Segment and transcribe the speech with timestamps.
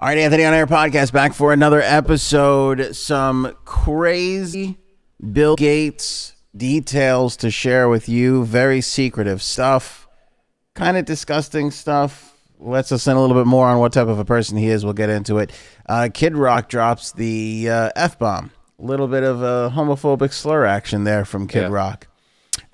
[0.00, 2.94] All right, Anthony on Air podcast back for another episode.
[2.94, 4.78] Some crazy
[5.32, 8.44] Bill Gates details to share with you.
[8.44, 10.06] Very secretive stuff,
[10.74, 12.36] kind of disgusting stuff.
[12.60, 14.84] Lets us in a little bit more on what type of a person he is.
[14.84, 15.52] We'll get into it.
[15.88, 18.50] Uh, Kid Rock drops the uh, F bomb.
[18.80, 21.68] A little bit of a homophobic slur action there from Kid Yeah.
[21.68, 22.06] Rock.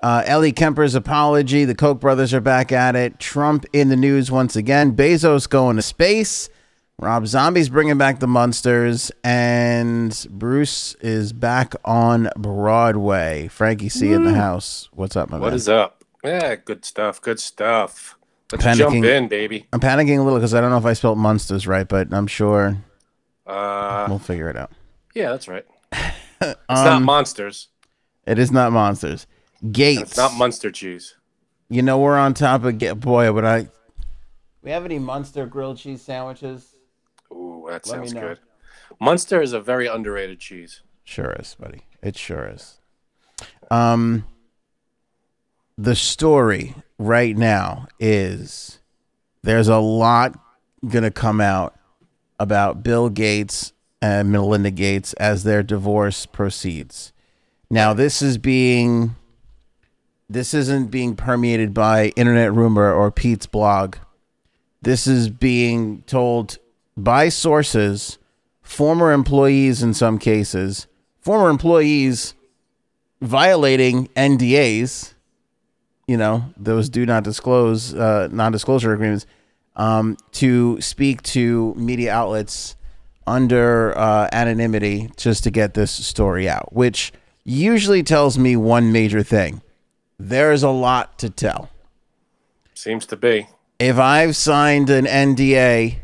[0.01, 1.65] Uh, Ellie Kemper's apology.
[1.65, 3.19] The Koch brothers are back at it.
[3.19, 4.95] Trump in the news once again.
[4.95, 6.49] Bezos going to space.
[6.99, 9.11] Rob Zombie's bringing back the Munsters.
[9.23, 13.47] And Bruce is back on Broadway.
[13.49, 14.89] Frankie C in the house.
[14.93, 15.55] What's up, my What man?
[15.55, 16.03] is up?
[16.23, 17.21] Yeah, good stuff.
[17.21, 18.17] Good stuff.
[18.51, 18.77] Let's Panicking.
[18.77, 19.67] jump in, baby.
[19.73, 22.27] I'm panicking a little because I don't know if I spelled Munsters right, but I'm
[22.27, 22.77] sure
[23.45, 24.71] Uh, we'll figure it out.
[25.13, 25.65] yeah, that's right.
[26.41, 27.69] It's not monsters.
[28.27, 29.25] It is not Monsters.
[29.61, 30.01] and Gates.
[30.01, 31.15] It's not Munster cheese.
[31.69, 33.67] You know we're on top of Ga- boy, but I.
[34.61, 36.74] We have any Munster grilled cheese sandwiches?
[37.35, 38.39] Ooh, that Let sounds good.
[38.99, 40.81] Munster is a very underrated cheese.
[41.03, 41.81] Sure is, buddy.
[42.01, 42.79] It sure is.
[43.69, 44.25] Um,
[45.77, 48.79] the story right now is
[49.43, 50.39] there's a lot
[50.87, 51.75] gonna come out
[52.39, 57.11] about Bill Gates and Melinda Gates as their divorce proceeds.
[57.69, 59.15] Now, this is being
[60.29, 63.97] this isn't being permeated by internet rumor or Pete's blog.
[64.81, 66.57] This is being told
[66.97, 68.17] by sources,
[68.61, 70.87] former employees in some cases,
[71.21, 72.33] former employees
[73.21, 75.13] violating NDAs,
[76.07, 79.25] you know, those do not disclose, uh, non disclosure agreements,
[79.75, 82.75] um, to speak to media outlets
[83.27, 87.11] under uh, anonymity just to get this story out, which
[87.43, 89.61] usually tells me one major thing
[90.17, 91.69] there's a lot to tell.
[92.73, 93.47] Seems to be.
[93.79, 95.97] If I've signed an NDA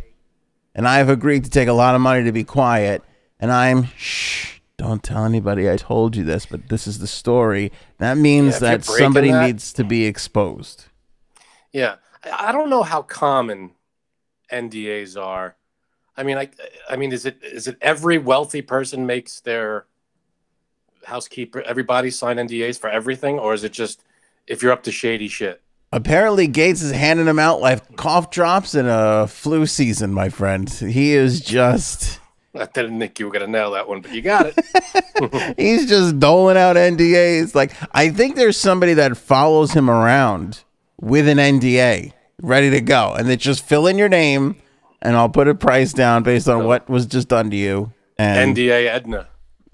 [0.75, 3.01] and I've agreed to take a lot of money to be quiet,
[3.39, 7.71] and I'm shh, don't tell anybody I told you this, but this is the story.
[7.99, 10.85] That means Yeah, that somebody that- needs to be exposed.
[11.71, 13.71] Yeah, I I don't know how common
[14.51, 15.55] NDAs are.
[16.17, 16.49] I mean, I,
[16.89, 19.85] I mean, is it is it every wealthy person makes their
[21.05, 24.03] housekeeper everybody sign NDAs for everything, or is it just
[24.47, 25.61] if you're up to shady shit?
[25.93, 30.69] Apparently, Gates is handing them out like cough drops in a flu season, my friend.
[30.69, 32.19] He is just.
[32.55, 35.55] I didn't think you were gonna nail that one, but you got it.
[35.57, 37.55] He's just doling out NDAs.
[37.55, 40.63] Like I think there's somebody that follows him around
[40.99, 44.55] with an NDA ready to go, and they just fill in your name,
[45.01, 47.93] and I'll put a price down based on what was just done to you.
[48.17, 49.27] And NDA Edna.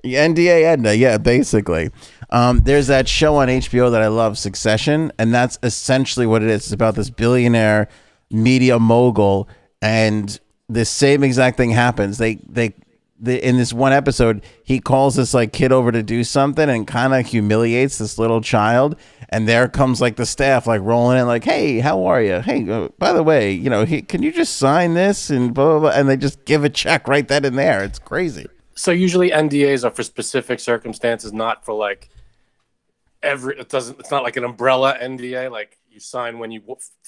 [0.03, 1.89] NDA Edna, yeah, basically.
[2.29, 6.49] Um, there's that show on HBO that I love, Succession, and that's essentially what it
[6.49, 6.63] is.
[6.65, 7.87] It's about this billionaire
[8.29, 9.47] media mogul,
[9.81, 12.17] and the same exact thing happens.
[12.17, 12.73] They they.
[13.19, 16.85] The, in this one episode, he calls this like kid over to do something and
[16.85, 18.95] kind of humiliates this little child.
[19.29, 22.41] And there comes like the staff like rolling in, like, "Hey, how are you?
[22.41, 25.65] Hey, uh, by the way, you know, he, can you just sign this and blah,
[25.65, 27.83] blah blah?" And they just give a check right then and there.
[27.83, 28.45] It's crazy.
[28.77, 32.09] So usually NDAs are for specific circumstances, not for like
[33.23, 33.57] every.
[33.59, 33.99] It doesn't.
[33.99, 36.61] It's not like an umbrella NDA, like you sign when you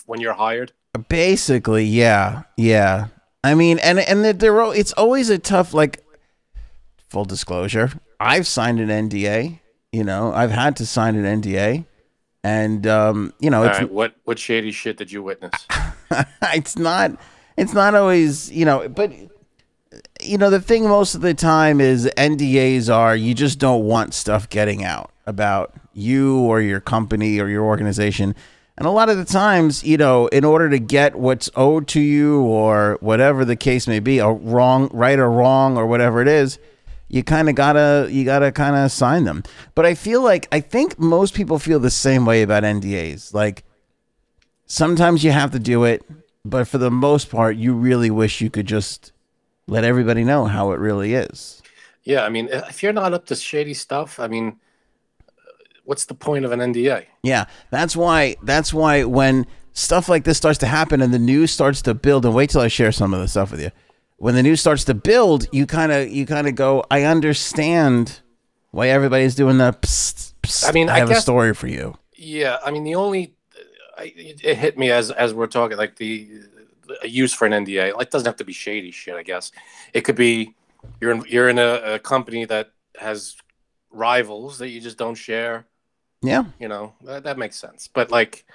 [0.08, 0.72] when you're hired.
[1.08, 3.08] Basically, yeah, yeah.
[3.44, 6.04] I mean, and and al- it's always a tough like.
[7.10, 9.60] Full disclosure: I've signed an NDA.
[9.92, 11.86] You know, I've had to sign an NDA,
[12.44, 15.54] and um, you know, it's right, what what shady shit did you witness?
[16.54, 17.12] it's not
[17.58, 19.12] it's not always you know, but
[20.22, 24.14] you know the thing most of the time is NDAs are you just don't want
[24.14, 28.36] stuff getting out about you or your company or your organization.
[28.78, 32.00] And a lot of the times, you know, in order to get what's owed to
[32.00, 36.30] you or whatever the case may be, a wrong, right or wrong or whatever it
[36.30, 36.60] is,
[37.10, 39.44] you kind of gotta you gotta kind of sign them.
[39.76, 43.34] But I feel like I think most people feel the same way about NDAs.
[43.34, 43.64] Like
[44.66, 46.06] sometimes you have to do it,
[46.46, 49.12] but for the most part, you really wish you could just
[49.70, 51.62] let everybody know how it really is.
[52.04, 54.58] Yeah, I mean, if you're not up to shady stuff, I mean,
[55.84, 57.06] what's the point of an NDA?
[57.24, 58.36] Yeah, that's why.
[58.42, 62.26] That's why when stuff like this starts to happen and the news starts to build,
[62.26, 63.72] and wait till I share some of the stuff with you.
[64.18, 66.84] When the news starts to build, you kind of you kind of go.
[66.90, 68.22] I understand
[68.72, 69.74] why everybody's doing the.
[69.74, 71.96] Psst, psst, I mean, I I have a story for you.
[72.16, 73.36] Yeah, I mean, the only
[73.98, 76.28] I, it it hit me as as we're talking, like the
[77.04, 77.96] a use for an NDA.
[77.96, 79.16] Like, it doesn't have to be shady shit.
[79.16, 79.52] I guess
[79.94, 80.56] it could be
[81.02, 83.36] you're in you're in a, a company that has
[83.92, 85.66] rivals that you just don't share.
[86.22, 87.88] Yeah, You know, that, that makes sense.
[87.88, 88.46] But like,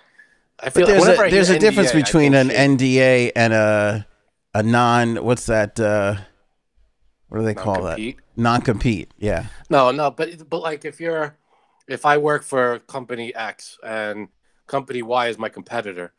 [0.60, 2.48] I but feel there's a, there's a difference NDA, I between an.
[2.48, 4.06] NDA and a
[4.54, 5.24] a non.
[5.24, 5.80] What's that?
[5.80, 6.16] Uh,
[7.28, 7.98] what do they call that?
[8.36, 9.10] Non-compete.
[9.18, 9.46] Yeah.
[9.70, 11.36] No, no, but but like if you're
[11.88, 14.28] if I work for company X and
[14.66, 16.12] company Y is my competitor,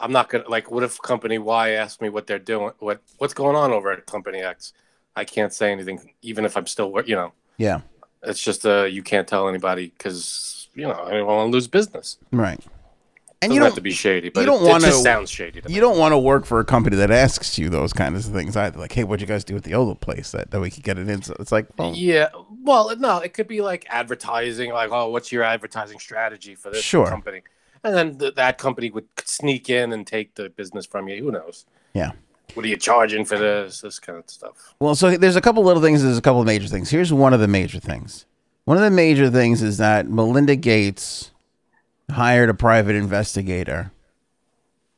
[0.00, 3.34] I'm not gonna like what if company Y asks me what they're doing what what's
[3.34, 4.72] going on over at company X?
[5.14, 7.80] I can't say anything even if I'm still you know, Yeah.
[8.22, 11.68] it's just uh you can't tell anybody cuz you know, I don't want to lose
[11.68, 12.18] business.
[12.30, 12.60] Right.
[13.42, 15.60] And Doesn't you don't have to be shady, but you don't wanna- just sounds shady
[15.60, 15.74] to me.
[15.74, 18.56] you don't want to work for a company that asks you those kinds of things
[18.56, 18.78] either.
[18.78, 20.98] Like, hey, what'd you guys do with the other place that, that we could get
[20.98, 21.20] it in?
[21.22, 22.28] So it's like, well, Yeah.
[22.62, 26.82] Well, no, it could be like advertising, like, oh, what's your advertising strategy for this
[26.82, 27.06] Sure.
[27.06, 27.42] company?
[27.84, 31.22] And then th- that company would sneak in and take the business from you.
[31.22, 31.66] Who knows?
[31.94, 32.12] yeah.
[32.54, 33.82] What are you charging for this?
[33.82, 34.74] This kind of stuff.
[34.80, 36.02] Well, so there's a couple little things.
[36.02, 36.88] There's a couple of major things.
[36.88, 38.24] Here's one of the major things.
[38.64, 41.32] One of the major things is that Melinda Gates
[42.10, 43.90] hired a private investigator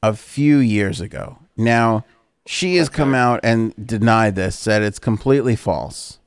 [0.03, 1.39] a few years ago.
[1.57, 2.05] Now,
[2.47, 6.19] she has come out and denied this, said it's completely false,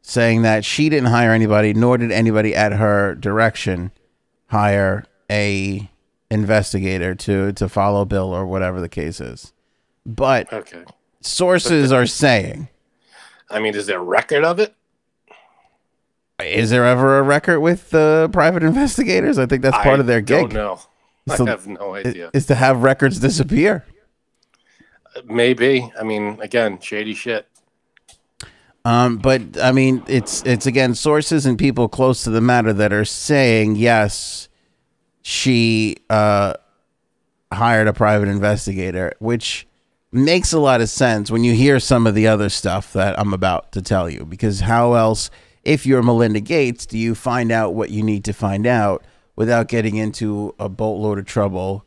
[0.00, 3.90] saying that she didn't hire anybody, nor did anybody at her direction
[4.46, 5.88] hire a
[6.30, 9.52] investigator to to follow Bill or whatever the case is.
[10.06, 10.84] But Okay.
[11.20, 12.68] sources are saying
[13.50, 14.74] I mean, is there a record of it?
[16.40, 19.38] Is there ever a record with the private investigators?
[19.38, 20.50] I think that's part I of their gig.
[20.50, 20.80] Don't know.
[21.30, 22.30] I have no idea.
[22.32, 23.84] Is to have records disappear.
[25.26, 25.92] Maybe.
[25.98, 27.46] I mean, again, shady shit.
[28.84, 32.92] Um, but I mean, it's it's again sources and people close to the matter that
[32.92, 34.48] are saying yes,
[35.22, 36.54] she uh,
[37.52, 39.66] hired a private investigator, which
[40.10, 43.32] makes a lot of sense when you hear some of the other stuff that I'm
[43.32, 44.24] about to tell you.
[44.26, 45.30] Because how else,
[45.64, 49.04] if you're Melinda Gates, do you find out what you need to find out
[49.36, 51.86] without getting into a boatload of trouble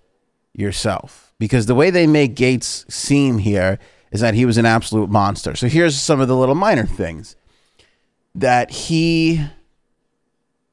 [0.54, 1.34] yourself?
[1.38, 3.78] Because the way they make Gates seem here
[4.12, 5.56] is that he was an absolute monster.
[5.56, 7.36] So here's some of the little minor things
[8.34, 9.46] that he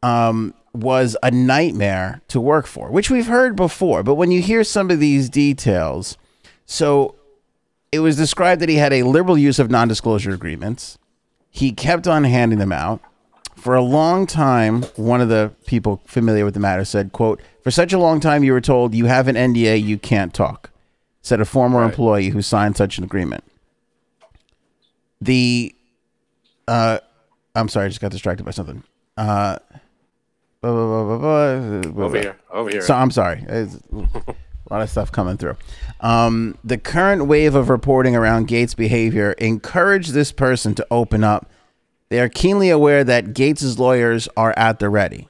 [0.03, 4.03] um, was a nightmare to work for, which we've heard before.
[4.03, 6.17] But when you hear some of these details,
[6.67, 7.15] so
[7.91, 10.99] it was described that he had a liberal use of non disclosure agreements.
[11.51, 13.01] He kept on handing them out.
[13.57, 17.71] For a long time, one of the people familiar with the matter said, quote, For
[17.71, 20.71] such a long time you were told you have an NDA, you can't talk,
[21.21, 21.85] said a former Right.
[21.91, 23.45] employee who signed such an agreement.
[25.21, 25.75] The
[26.67, 26.99] uh
[27.55, 28.83] I'm sorry, I just got distracted by something.
[29.17, 29.59] Uh
[30.63, 32.37] blah, blah, blah, blah, blah, blah, Over here.
[32.51, 32.83] Over here.
[32.83, 33.45] So I'm sorry.
[33.49, 34.35] It's a
[34.71, 35.57] lot of stuff coming through.
[36.01, 41.51] Um, the current wave of reporting around Gates' behavior encouraged this person to open up.
[42.09, 45.29] They are keenly aware that Gates' lawyers are at the ready.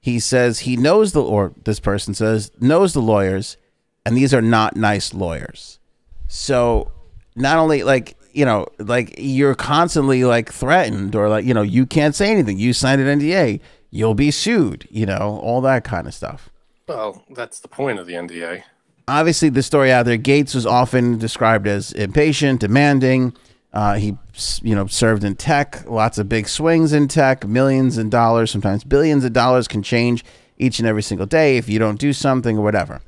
[0.00, 3.56] He says he knows the, or this person says, knows the lawyers,
[4.04, 5.78] and these are not nice lawyers.
[6.26, 6.90] So
[7.36, 11.86] not only like, you know, like you're constantly like threatened or like, you know, you
[11.86, 12.58] can't say anything.
[12.58, 13.60] You signed an NDA,
[13.94, 16.48] you'll be sued, you know, all that kind of stuff
[16.88, 18.64] well, that's the point of the NDA.
[19.08, 23.32] obviously the story out there gates was often described as impatient demanding
[23.72, 24.16] uh, he
[24.62, 28.84] you know served in tech lots of big swings in tech millions in dollars sometimes
[28.84, 30.24] billions of dollars can change
[30.58, 33.00] each and every single day if you don't do something or whatever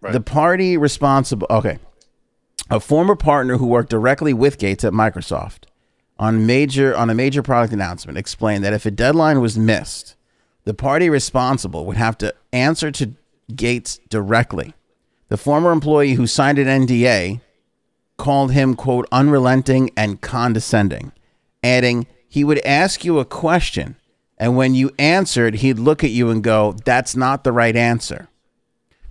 [0.00, 0.12] Right.
[0.12, 1.78] the party responsible okay
[2.70, 5.64] a former partner who worked directly with gates at microsoft
[6.18, 10.16] on major on a major product announcement explained that if a deadline was missed
[10.68, 13.14] the party responsible would have to answer to
[13.56, 14.74] Gates directly.
[15.28, 17.40] The former employee who signed an NDA
[18.18, 21.12] called him, quote, unrelenting and condescending,
[21.64, 23.96] adding, he would ask you a question,
[24.36, 28.28] and when you answered, he'd look at you and go, that's not the right answer.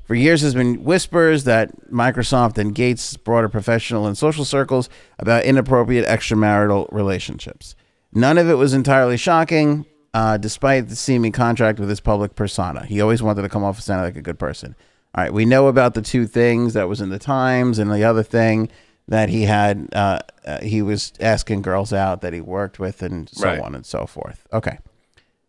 [0.04, 5.44] For years, there's been whispers that Microsoft and Gates broader professional and social circles about
[5.44, 7.74] inappropriate extramarital relationships.
[8.14, 12.86] None of it was entirely shocking, uh, despite the seeming contract with his public persona.
[12.86, 14.76] He always wanted to come off as sounding like a good person.
[15.16, 18.04] All right, we know about the two things that was in the Times, and the
[18.04, 18.70] other thing
[19.08, 23.30] that he had, uh, uh, he was asking girls out that he worked with, and
[23.30, 23.60] so Right.
[23.62, 24.46] on and so forth.
[24.52, 24.80] Okay,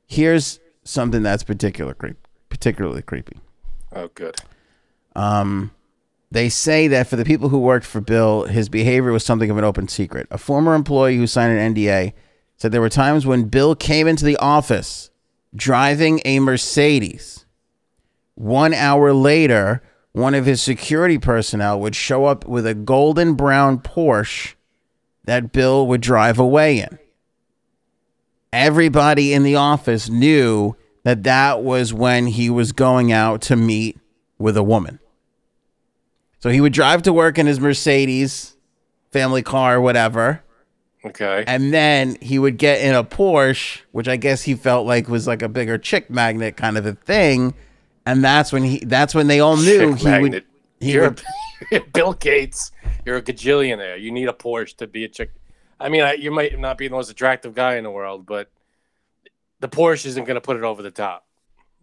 [0.07, 2.17] here's something that's particular creep,
[2.49, 3.38] particularly creepy.
[3.95, 4.37] Oh, good.
[5.17, 5.73] Um,
[6.31, 9.59] they say that for the people who worked for Bill, his behavior was something of
[9.59, 10.27] an open secret.
[10.31, 12.12] A former employee who signed an NDA
[12.59, 15.11] said there were times when Bill came into the office
[15.55, 17.47] driving a Mercedes.
[18.35, 23.79] One hour later, one of his security personnel would show up with a golden brown
[23.79, 24.55] Porsche
[25.25, 26.99] that Bill would drive away in.
[28.53, 30.75] Everybody in the office knew
[31.05, 33.99] that that was when he was going out to meet
[34.38, 34.99] with a woman.
[36.41, 38.57] So he would drive to work in his Mercedes
[39.11, 40.43] family car, whatever.
[41.09, 41.45] Okay.
[41.47, 45.27] And then he would get in a Porsche, which I guess he felt like was
[45.27, 47.55] like a bigger chick magnet kind of a thing.
[48.07, 50.33] And that's when he that's when they all knew Chick he magnet.
[50.33, 50.45] would
[50.81, 51.15] he you're
[51.71, 52.73] would Bill Gates.
[53.05, 54.00] You're a gajillionaire.
[54.00, 55.33] You need a Porsche to be a chick.
[55.81, 58.50] I mean, I, you might not be the most attractive guy in the world, but
[59.61, 61.27] the Porsche isn't going to put it over the top.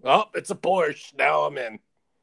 [0.03, 1.17] Oh, it's a Porsche.
[1.17, 1.79] Now I'm in.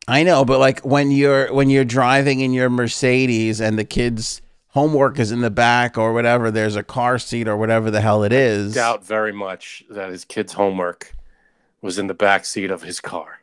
[0.09, 4.42] I know, but like when you're when you're driving in your Mercedes and the kids'
[4.73, 8.25] homework is in the back or whatever, there's a car seat or whatever the hell
[8.25, 8.75] it is.
[8.75, 11.14] Doubt very much that his kid's homework
[11.81, 13.41] was in the back seat of his car.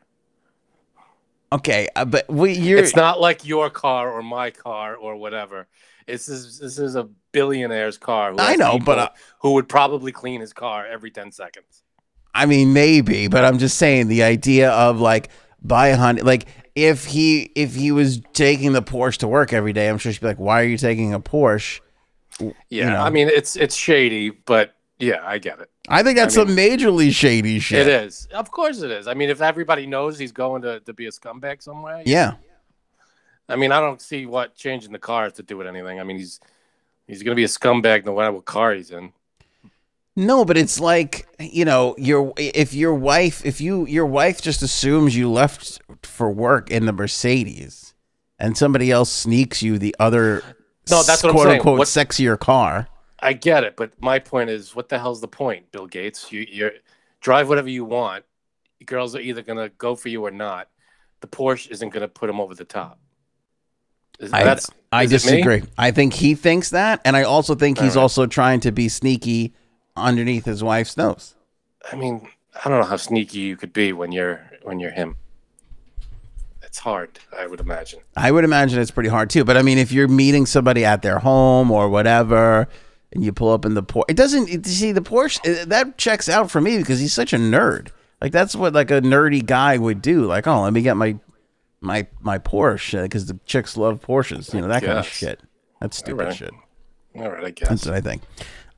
[1.51, 5.67] Okay, uh, but we you're It's not like your car or my car or whatever.
[6.05, 8.33] This is this is a billionaire's car.
[8.37, 9.09] I know, but, uh,
[9.39, 11.83] who would probably clean his car every ten seconds.
[12.33, 15.29] I mean, maybe, but I'm just saying the idea of like
[15.61, 16.47] buy a hundred, like
[16.85, 20.21] if he if he was taking the Porsche to work every day, I'm sure she'd
[20.21, 21.81] be like, "Why are you taking a Porsche?"
[22.69, 23.01] Yeah, know.
[23.01, 25.69] I mean it's it's shady, but yeah, I get it.
[25.87, 27.87] I think that's I mean- some majorly shady shit.
[27.87, 29.07] It is, of course, it is.
[29.07, 32.33] I mean, if everybody knows he's going to, to be a scumbag somewhere, Yeah,
[33.47, 35.99] I mean, I don't see what changing the car has to do with anything.
[35.99, 36.39] I mean, he's
[37.07, 39.11] he's going to be a scumbag no matter what car he's in.
[40.19, 44.61] No, but it's like you know, your if your wife, if you your wife just
[44.61, 47.93] assumes you left for work in the Mercedes,
[48.37, 50.43] and somebody else sneaks you the other
[50.89, 51.59] No, that's what I'm quote saying.
[51.59, 52.87] unquote What- sexier car.
[53.21, 56.31] I get it, but my point is, what the hell's the point, Bill Gates?
[56.31, 56.71] You you
[57.21, 58.23] drive whatever you want.
[58.85, 60.69] Girls are either going to go for you or not.
[61.19, 62.97] The Porsche isn't going to put him over the top.
[64.21, 65.63] Is, I, that's I disagree.
[65.77, 68.03] I think he thinks that, and I also think he's All right.
[68.03, 69.53] also trying to be sneaky
[69.99, 71.35] underneath his wife's nose.
[71.91, 72.27] I mean,
[72.63, 75.15] I don't know how sneaky you could be when you're when you're him.
[76.63, 77.99] It's hard, I would imagine.
[78.15, 79.43] I would imagine it's pretty hard too.
[79.43, 82.67] But I mean, if you're meeting somebody at their home or whatever,
[83.11, 84.49] and you pull up in the Porsche, it doesn't.
[84.49, 87.89] You see, the Porsche that checks out for me because he's such a nerd.
[88.21, 90.25] Like that's what like a nerdy guy would do.
[90.25, 91.17] Like, oh, let me get my
[91.81, 94.53] my my Porsche because the chicks love Porsches.
[94.53, 95.41] You know that kind of shit.
[95.79, 96.35] That's stupid right.
[96.35, 96.51] shit.
[97.15, 97.69] All right, I guess.
[97.69, 98.21] That's what I think.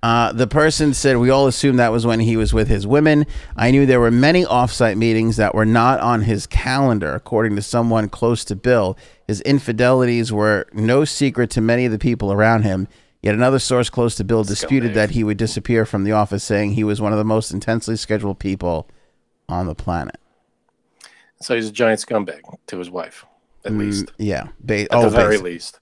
[0.04, 3.28] Uh, the person said, We all assumed that was when he was with his women.
[3.56, 7.14] I knew there were many offsite meetings that were not on his calendar.
[7.14, 12.00] According to someone close to Bill, his infidelities were no secret to many of the
[12.00, 12.88] people around him.
[13.22, 16.72] Yet another source close to Bill disputed that he would disappear from the office, saying
[16.72, 18.90] he was one of the most intensely scheduled people
[19.48, 20.18] on the planet.
[21.42, 23.26] So he's a giant scumbag to his wife,
[23.64, 24.06] at least.
[24.06, 24.48] Mm, yeah.
[24.60, 25.80] Ba- At oh, the very basi- least.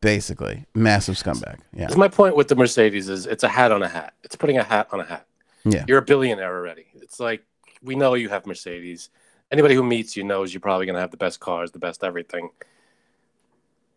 [0.00, 0.66] Basically.
[0.74, 1.58] Massive scumbag.
[1.72, 1.88] Yeah.
[1.96, 4.14] My point with the Mercedes is it's a hat on a hat.
[4.24, 5.26] It's putting a hat on a hat.
[5.64, 5.84] Yeah.
[5.86, 6.86] You're a billionaire already.
[6.94, 7.44] It's like
[7.82, 9.10] we know you have Mercedes.
[9.50, 12.50] Anybody who meets you knows you're probably gonna have the best cars, the best everything.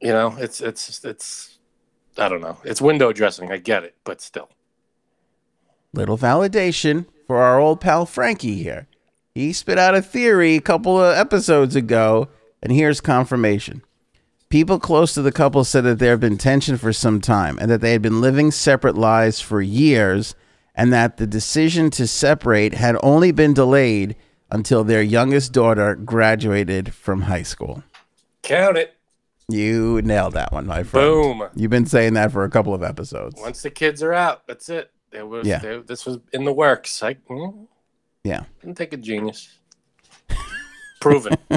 [0.01, 1.59] You know, it's it's it's
[2.17, 2.57] I don't know.
[2.63, 3.51] It's window dressing.
[3.51, 4.49] I get it, but still.
[5.93, 8.87] Little validation for our old pal Frankie here.
[9.33, 12.27] He spit out a theory a couple of episodes ago,
[12.61, 13.83] and here's confirmation.
[14.53, 17.71] People close to the couple said that there had been tension for some time and
[17.71, 20.35] that they had been living separate lives for years,
[20.75, 24.15] and that the decision to separate had only been delayed
[24.51, 27.81] until their youngest daughter graduated from high school.
[28.43, 28.93] Count it.
[29.49, 31.03] You nailed that one, my friend.
[31.39, 31.49] Boom.
[31.55, 33.41] You've been saying that for a couple of episodes.
[33.41, 34.91] Once the kids are out, that's it.
[35.11, 35.57] It was Yeah.
[35.57, 37.01] they- this was in the works.
[37.01, 37.65] I mm,
[38.23, 38.43] Yeah.
[38.61, 39.49] didn't take a genius.
[41.01, 41.37] Proven.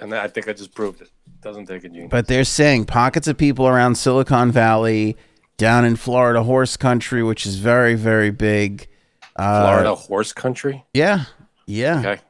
[0.00, 1.10] and I think I just proved it.
[1.44, 2.08] Doesn't take a genius.
[2.10, 5.14] But they're saying pockets of people around Silicon Valley,
[5.58, 8.88] down in Florida, horse country, which is very, very big.
[9.36, 10.84] Uh, Florida horse country.
[10.94, 11.26] Yeah.
[11.66, 11.98] Yeah.
[11.98, 12.20] Okay.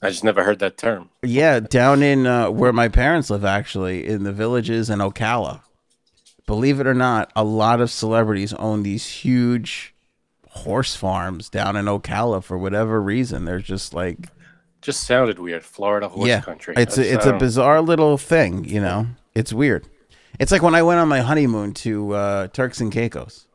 [0.00, 1.10] I just never heard that term.
[1.22, 1.60] Yeah.
[1.60, 5.60] Down in uh, where my parents live, actually, in the villages in Ocala.
[6.46, 9.94] Believe it or not, a lot of celebrities own these huge
[10.48, 13.44] horse farms down in Ocala for whatever reason.
[13.44, 14.28] They're just like,
[14.80, 15.64] Just sounded weird.
[15.64, 16.74] Florida horse yeah, country.
[16.76, 19.06] it's That's, a, it's a bizarre little thing, you know.
[19.34, 19.86] It's weird.
[20.38, 23.46] It's like when I went on my honeymoon to uh, Turks and Caicos.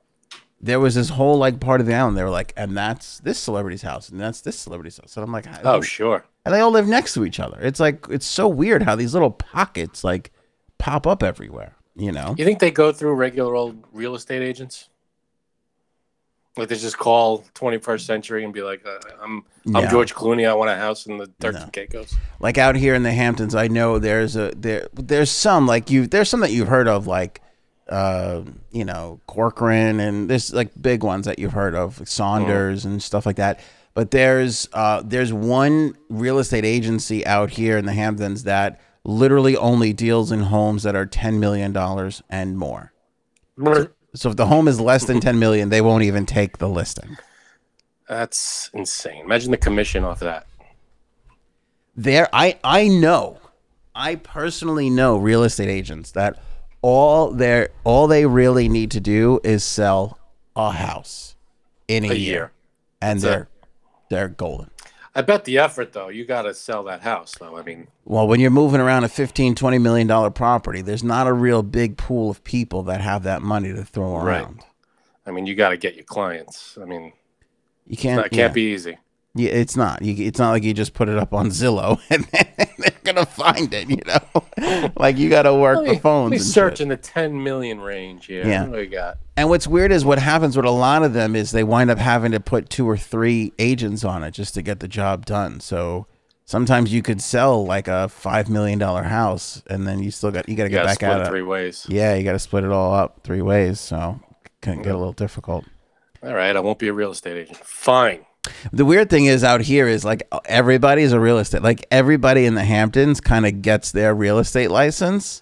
[0.59, 2.17] There was this whole like part of the island.
[2.17, 5.15] They were like, and that's this celebrity's house, and that's this celebrity's house.
[5.17, 6.23] And I'm like, Oh, sure.
[6.45, 7.59] and they all live next to each other.
[7.61, 10.31] It's like it's so weird how these little pockets like
[10.77, 11.75] pop up everywhere.
[11.95, 12.33] You know?
[12.37, 14.89] You think they go through regular old real estate agents?
[16.55, 19.43] Like they just call 21st century and be like, uh, "I'm
[19.73, 19.87] I'm No.
[19.89, 20.47] George Clooney.
[20.47, 21.63] I want a house in the Turks No.
[21.63, 25.65] and Caicos." like out here in the Hamptons, I know there's a there there's some
[25.65, 27.41] like you there's some that you've heard of like
[27.89, 32.85] uh you know Corcoran and there's like big ones that you've heard of like Saunders
[32.85, 33.59] and stuff like that.
[33.95, 39.57] But there's uh there's one real estate agency out here in the Hamptons that literally
[39.57, 42.93] only deals in homes that are ten million dollars and more.
[43.57, 47.17] So if the home is less than 10 million, they won't even take the listing.
[48.07, 49.25] That's insane.
[49.25, 50.45] Imagine the commission off of that.
[51.95, 53.39] There I I know.
[53.95, 56.39] I personally know real estate agents that
[56.81, 60.19] all their all they really need to do is sell
[60.55, 61.35] a house
[61.87, 62.17] in a, A year.
[62.17, 62.51] year.
[63.01, 63.47] And That's they're
[64.09, 64.69] they're golden.
[65.15, 67.55] I bet the effort though, you got to sell that house though.
[67.57, 71.27] I mean, Well, when you're moving around a 15, 20 million dollar property, there's not
[71.27, 74.57] a real big pool of people that have that money to throw around.
[74.57, 74.65] Right.
[75.25, 76.77] I mean, you got to get your clients.
[76.81, 77.13] I mean,
[77.85, 78.53] You can't that can't yeah.
[78.53, 78.97] be easy.
[79.35, 80.03] Yeah, it's not.
[80.03, 82.23] You, it's not like you just put it up on Zillow and
[82.77, 83.89] they're gonna find it.
[83.89, 86.25] You know, like you got to work Let the phones.
[86.25, 86.81] let me and search shit.
[86.81, 88.45] in the 10 million range here.
[88.45, 88.63] Yeah.
[88.67, 89.17] What we got?
[89.35, 91.97] And what's weird is what happens with a lot of them is they wind up
[91.97, 95.59] having to put two or three agents on it just to get the job done.
[95.59, 96.05] So
[96.45, 100.47] sometimes you could sell like a five million dollar house, and then you still got
[100.47, 101.29] you got to get back out at it it.
[101.29, 101.87] three ways.
[101.89, 103.79] Yeah, you got to split it all up three ways.
[103.79, 104.19] So
[104.61, 105.65] can get a little difficult.
[106.21, 107.57] All right, I won't be a real estate agent.
[107.57, 108.25] Fine.
[108.71, 111.61] The weird thing is out here is like everybody's a real estate.
[111.61, 115.41] Like everybody in the Hamptons kind of gets their real estate license.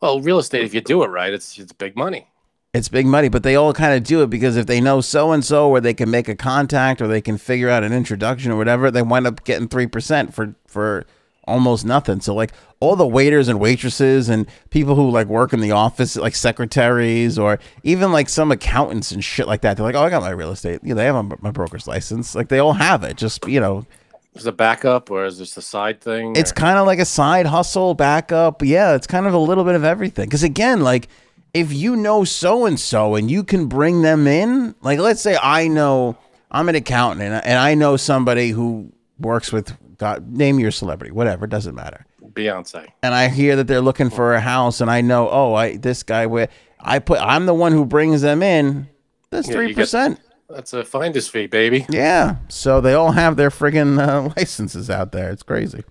[0.00, 2.28] Well, real estate, if you do it right, it's it's big money.
[2.74, 5.30] It's big money, but they all kind of do it because if they know so
[5.30, 8.50] and so, or they can make a contact, or they can figure out an introduction
[8.50, 11.04] or whatever, they wind up getting three percent for for
[11.44, 12.20] almost nothing.
[12.20, 16.16] So like all the waiters and waitresses and people who like work in the office,
[16.16, 20.10] like secretaries, or even like some accountants and shit like that, they're like, oh, I
[20.10, 20.80] got my real estate.
[20.82, 22.34] You know, they have my, broker's license.
[22.34, 23.16] Like they all have it.
[23.16, 23.86] Just you know,
[24.34, 26.34] Is it a backup or is this a side thing?
[26.36, 28.62] it's kind of like a side hustle, backup.
[28.62, 30.26] Yeah, it's kind of a little bit of everything.
[30.26, 31.08] Because again, like
[31.54, 35.36] if you know so and so and you can bring them in, like let's say
[35.42, 36.16] I know
[36.50, 41.12] I'm an accountant and, and I know somebody who works with God, name your celebrity,
[41.12, 42.04] whatever, it doesn't matter.
[42.32, 42.88] Beyonce.
[43.04, 46.02] And I hear that they're looking for a house, and I know, oh, I this
[46.02, 46.48] guy where
[46.80, 48.88] I put, I'm the one who brings them in.
[49.30, 50.18] That's three get- percent.
[50.50, 51.86] That's a finder's fee, baby.
[51.88, 52.36] Yeah.
[52.48, 55.30] So they all have their friggin' uh, licenses out there.
[55.30, 55.84] It's crazy.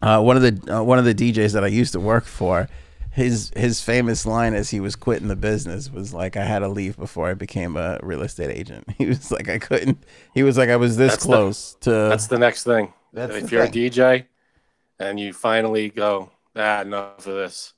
[0.00, 2.68] Uh, one of the uh, one of the DJs that I used to work for,
[3.10, 6.68] his his famous line as he was quitting the business was like, "I had to
[6.68, 10.02] leave before I became a real estate agent." He was like, "I couldn't."
[10.34, 12.92] He was like, "I was this That's the- close to." That's the next thing.
[13.12, 13.86] That's if you're thing.
[13.86, 14.24] a DJ
[14.98, 17.74] and you finally go, ah, enough of this,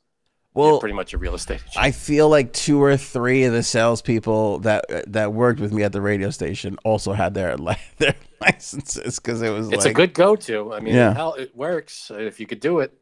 [0.52, 1.76] well, you're pretty much a real estate agent.
[1.76, 5.92] I feel like two or three of the salespeople that that worked with me at
[5.92, 7.56] the radio station also had their
[7.98, 10.72] their licenses because it was it's like a good go-to.
[10.72, 11.12] I mean, Yeah.
[11.14, 12.10] hell, it works.
[12.14, 12.92] If you could do it,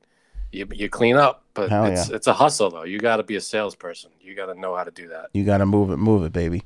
[0.50, 1.44] you, you clean up.
[1.54, 2.84] But Hell it's it's a hustle though.
[2.84, 4.10] You got to be a salesperson.
[4.20, 5.28] You got to know how to do that.
[5.34, 6.62] you got to move it, move it, baby.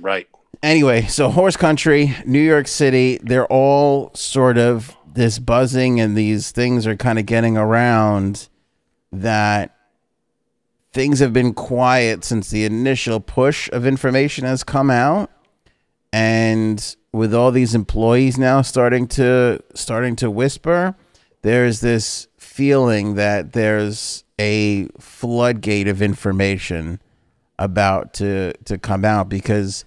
[0.00, 0.28] Right.
[0.62, 6.50] Anyway, so horse country, New York City, they're all sort of this buzzing and these
[6.52, 8.48] things are kind of getting around
[9.12, 9.76] that
[10.92, 15.30] things have been quiet since the initial push of information has come out.
[16.12, 20.94] And with all these employees now starting to starting to whisper
[21.42, 27.00] there's this feeling that there's a floodgate of information
[27.58, 29.84] about to to come out because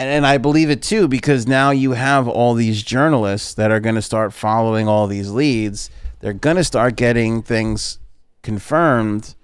[0.00, 3.80] and, and I believe it too because now you have all these journalists that are
[3.80, 5.90] going to start following all these leads.
[6.20, 7.98] They're going to start getting things
[8.42, 9.34] confirmed,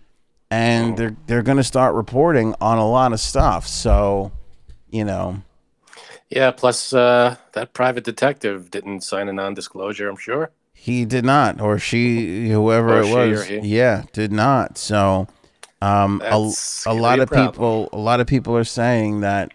[0.51, 3.67] and they're they're going to start reporting on a lot of stuff.
[3.67, 4.33] So,
[4.91, 5.43] you know,
[6.31, 6.51] Yeah.
[6.51, 10.09] Plus, uh, that private detective didn't sign a non-disclosure.
[10.09, 10.51] I'm sure.
[10.73, 14.79] he did not, or she, whoever Or it was, yeah, did not.
[14.79, 15.27] So,
[15.83, 16.53] um, a,
[16.87, 17.53] a lot of problem.
[17.53, 19.53] people, a lot of people are saying that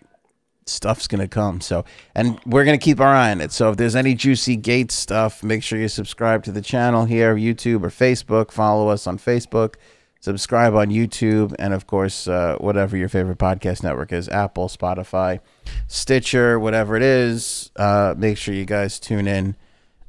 [0.71, 1.61] stuff's gonna come.
[1.61, 3.51] So, and we're gonna keep our eye on it.
[3.51, 7.35] So, if there's any juicy Gates stuff, make sure you subscribe to the channel here,
[7.35, 8.51] YouTube or Facebook.
[8.51, 9.75] Follow us on Facebook.
[10.21, 15.39] Subscribe on YouTube, and of course, uh, whatever your favorite podcast network is Apple, Spotify,
[15.87, 17.71] Stitcher, whatever it is.
[17.75, 19.55] Uh, make sure you guys tune in,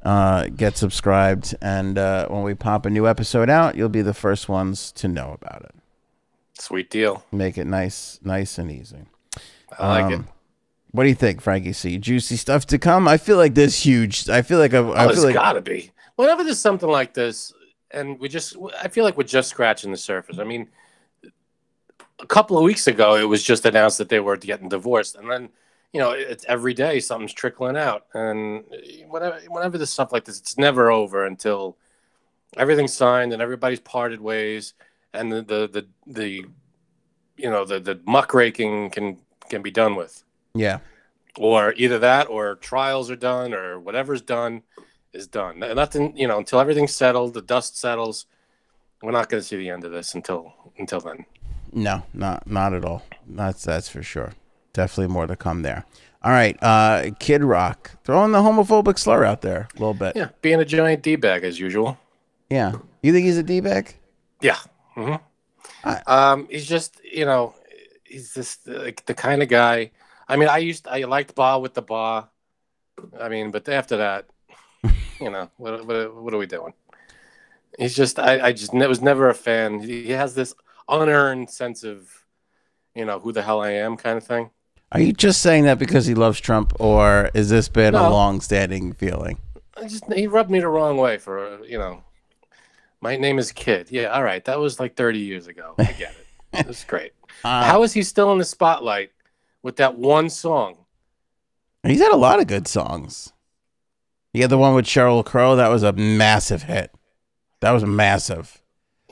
[0.03, 4.12] uh, get subscribed, and uh, when we pop a new episode out, you'll be the
[4.12, 5.75] first ones to know about it.
[6.59, 7.25] Sweet deal.
[7.33, 9.07] Make it nice, nice and easy.
[9.79, 10.20] I like it.
[10.92, 11.72] What do you think, Frankie?
[11.72, 11.98] C?
[11.98, 13.09] Juicy stuff to come.
[13.09, 14.28] I feel like this huge.
[14.28, 15.90] I feel like I, I Oh, it's feel like got to be.
[16.16, 17.52] Whenever there's something like this,
[17.90, 20.38] and we just, I feel like we're just scratching the surface.
[20.38, 20.68] I mean,
[22.20, 25.31] a couple of weeks ago, it was just announced that they were getting divorced, and
[25.31, 25.48] then,
[25.94, 28.64] you know, it's every day something's trickling out, and
[29.09, 31.78] whenever, whenever there's stuff like this, it's never over until
[32.59, 34.74] everything's signed and everybody's parted ways,
[35.14, 36.44] and the the the, the
[37.38, 40.22] you know the the muckraking can can be done with
[40.54, 40.78] yeah,
[41.38, 44.62] or either that or trials are done or whatever's done
[45.12, 48.26] is done nothing you know until everything's settled the dust settles
[49.02, 51.24] we're not going to see the end of this until until then
[51.72, 53.02] No, not not at all.
[53.26, 54.32] That's that's for sure.
[54.74, 55.84] Definitely more to come there.
[56.22, 60.14] All right, uh, Kid Rock throwing the homophobic slur out there a little bit.
[60.16, 61.98] Yeah, being a giant d bag as usual.
[62.48, 62.72] Yeah.
[63.02, 63.94] You think he's a d bag?
[64.40, 64.58] Yeah.
[64.94, 65.14] hmm
[65.84, 67.54] I- um, he's just you know,
[68.04, 69.90] he's just like the kind of guy.
[70.28, 72.28] I mean, I used I liked Bawitdaba.
[73.20, 74.26] I mean, but after that,
[75.20, 76.72] you know, what what, what are we doing?
[77.78, 79.80] He's just I I just ne- was never a fan.
[79.80, 80.54] He, he has this
[80.88, 82.08] unearned sense of,
[82.94, 84.50] you know, who the hell I am kind of thing.
[84.92, 88.11] Are you just saying that because he loves Trump, or is this been a No.
[88.11, 89.38] long-standing feeling?
[89.74, 92.04] I just he rubbed me the wrong way for you know.
[93.00, 93.90] My name is Kid.
[93.90, 94.44] Yeah, all right.
[94.44, 95.74] That was like 30 years ago.
[95.78, 96.26] I get it.
[96.68, 97.12] It's great.
[97.42, 99.11] Uh, How is he still in the spotlight
[99.62, 100.77] with that one song?
[101.85, 103.33] he's had a lot of good songs.
[104.33, 105.57] He had the one with Sheryl Crow.
[105.57, 106.90] That was a massive hit.
[107.61, 108.62] That was massive.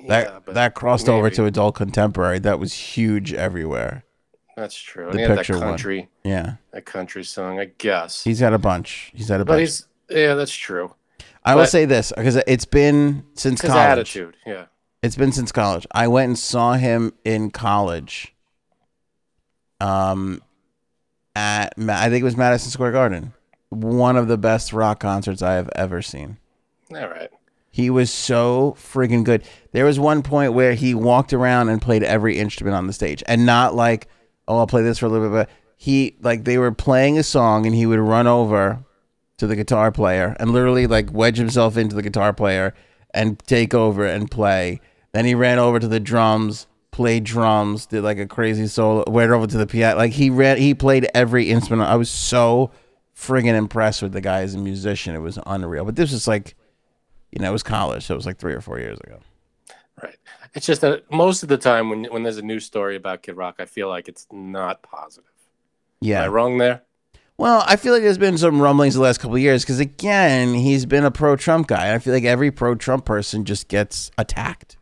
[0.08, 2.38] That yeah, but that crossed over to adult contemporary.
[2.38, 4.04] That was huge everywhere.
[4.56, 5.10] that's true.
[5.12, 5.62] the had that picture one.
[5.62, 8.24] country, Yeah, that country song, I guess.
[8.24, 9.10] he's had a bunch.
[9.14, 9.60] He's had a but bunch.
[9.60, 10.94] he's yeah, that's true.
[11.44, 13.76] I will but- say this because it's been since college.
[13.76, 14.66] attitude, yeah.
[15.02, 15.86] It's been since college.
[15.92, 18.34] I went and saw him in college.
[19.80, 20.42] Um,
[21.34, 23.32] at I think it was Madison Square Garden.
[23.70, 26.38] One of the best rock concerts I have ever seen.
[26.92, 27.30] All right.
[27.70, 29.44] He was so friggin' good.
[29.72, 33.22] There was one point where he walked around and played every instrument on the stage,
[33.26, 34.08] and not like,
[34.48, 35.32] oh, I'll play this for a little bit.
[35.32, 38.84] But he like they were playing a song, and he would run over
[39.38, 42.74] to the guitar player and literally like wedge himself into the guitar player
[43.14, 44.80] and take over and play.
[45.12, 49.30] Then he ran over to the drums, played drums, did like a crazy solo, went
[49.30, 49.96] over to the piano.
[49.96, 51.88] Like he read, he played every instrument.
[51.88, 52.70] I was so
[53.16, 55.14] friggin' impressed with the guy as a musician.
[55.14, 55.84] It was unreal.
[55.84, 56.56] But this was like,
[57.32, 59.20] you know, it was college, so it was like three or four years ago.
[60.02, 60.16] Right.
[60.54, 63.36] It's just that most of the time when when there's a news story about Kid
[63.36, 65.30] Rock, I feel like it's not positive.
[66.00, 66.20] Yeah.
[66.20, 66.82] Am I wrong there?
[67.36, 70.52] Well, I feel like there's been some rumblings the last couple of years because again,
[70.52, 71.94] he's been a pro-Trump guy.
[71.94, 74.76] I feel like every pro-Trump person just gets attacked.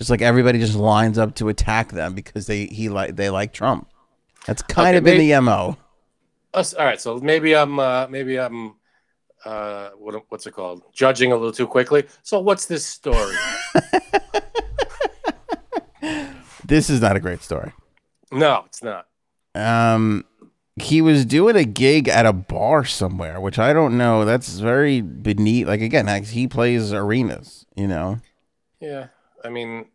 [0.00, 3.52] Just like everybody just lines up to attack them because they he like they like
[3.52, 3.86] Trump.
[4.46, 5.76] That's kind Okay, of been the mo.
[6.54, 8.76] Us, all right, so maybe I'm uh, maybe I'm
[9.44, 10.84] uh, what, what's it called?
[10.94, 12.04] Judging a little too quickly.
[12.22, 13.36] So what's this story?
[16.64, 17.72] This is not a great story.
[18.32, 19.06] no, it's not.
[19.54, 20.24] Um,
[20.76, 24.24] he was doing a gig at a bar somewhere, which I don't know.
[24.24, 25.66] That's very beneath.
[25.66, 27.66] Like again, like, he plays arenas.
[27.76, 28.20] You know.
[28.80, 29.08] Yeah,
[29.44, 29.86] I mean,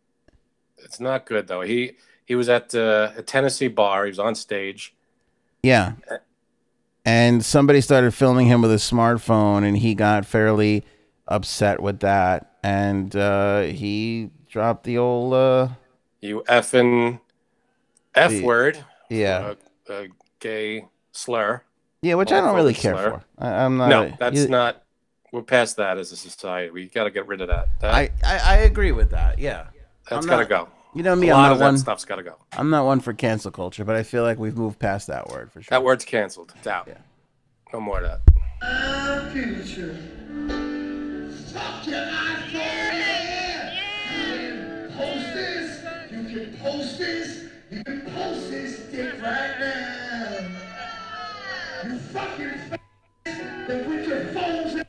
[0.78, 1.62] it's not good though.
[1.62, 1.92] He
[2.24, 4.04] he was at uh, a Tennessee bar.
[4.04, 4.94] He was on stage.
[5.62, 5.92] Yeah.
[7.04, 10.84] And somebody started filming him with a smartphone, and he got fairly
[11.28, 12.52] upset with that.
[12.64, 15.68] And uh, he dropped the old, uh,
[16.20, 17.20] You effing
[18.14, 18.84] f The- word.
[19.08, 19.54] yeah,
[19.88, 20.08] A, a
[20.40, 21.62] gay slur.
[22.02, 23.10] yeah, which I don't really care slur.
[23.10, 23.24] for.
[23.44, 23.88] I, I'm not.
[23.88, 24.82] no, that's you- not.
[25.36, 26.70] We're past that as a society.
[26.70, 27.68] We got to get rid of that.
[27.80, 29.38] that I, I I agree with that.
[29.38, 29.66] Yeah,
[30.08, 30.66] that's I'm got to go.
[30.94, 31.28] you know me.
[31.28, 32.36] a I'm lot not of that stuff's got to go.
[32.56, 35.52] I'm not one for cancel culture, but I feel like we've moved past that word
[35.52, 35.68] for sure.
[35.68, 36.54] That word's canceled.
[36.56, 36.88] It's out.
[36.88, 36.94] Yeah.
[37.70, 38.18] No more of
[38.62, 39.30] that.
[39.32, 39.94] future.
[41.52, 43.76] Fuck your iPhone.
[44.16, 45.84] You can post this.
[46.12, 47.44] You can post this.
[47.70, 50.48] You can post this dick right now.
[51.84, 52.80] You fucking f-
[53.66, 54.85] then put your phones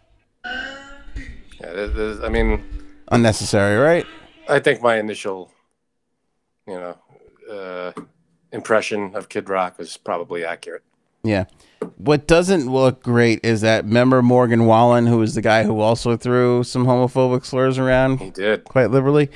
[1.78, 1.82] in.
[1.82, 2.64] Yeah, there- there's- I mean,
[3.10, 4.06] Unnecessary, right?
[4.50, 5.50] I think my initial,
[6.68, 6.98] you know,
[7.50, 7.92] uh,
[8.52, 10.84] impression of Kid Rock was probably accurate.
[11.24, 11.46] Yeah.
[11.98, 16.18] What doesn't look great is that member Morgan Wallen, who was the guy who also
[16.18, 18.66] threw some homophobic slurs around He did.
[18.66, 19.30] quite liberally.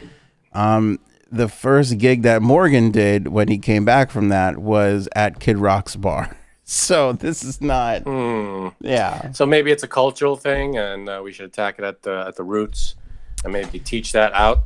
[0.54, 1.00] Um,
[1.32, 5.58] the first gig that Morgan did when he came back from that was at Kid
[5.58, 6.36] Rock's bar.
[6.76, 8.70] So this is not, Hmm.
[8.80, 12.24] yeah, So maybe it's a cultural thing, and uh, we should attack it at the
[12.26, 12.96] at the roots,
[13.44, 14.60] and maybe teach that out.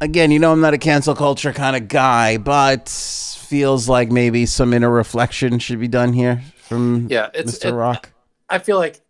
[0.00, 4.44] again, you know, I'm not a cancel culture kind of guy, but feels like maybe
[4.44, 7.66] some inner reflection should be done here from Yeah, it's Mr.
[7.66, 8.10] it- Rock.
[8.50, 9.00] I feel like,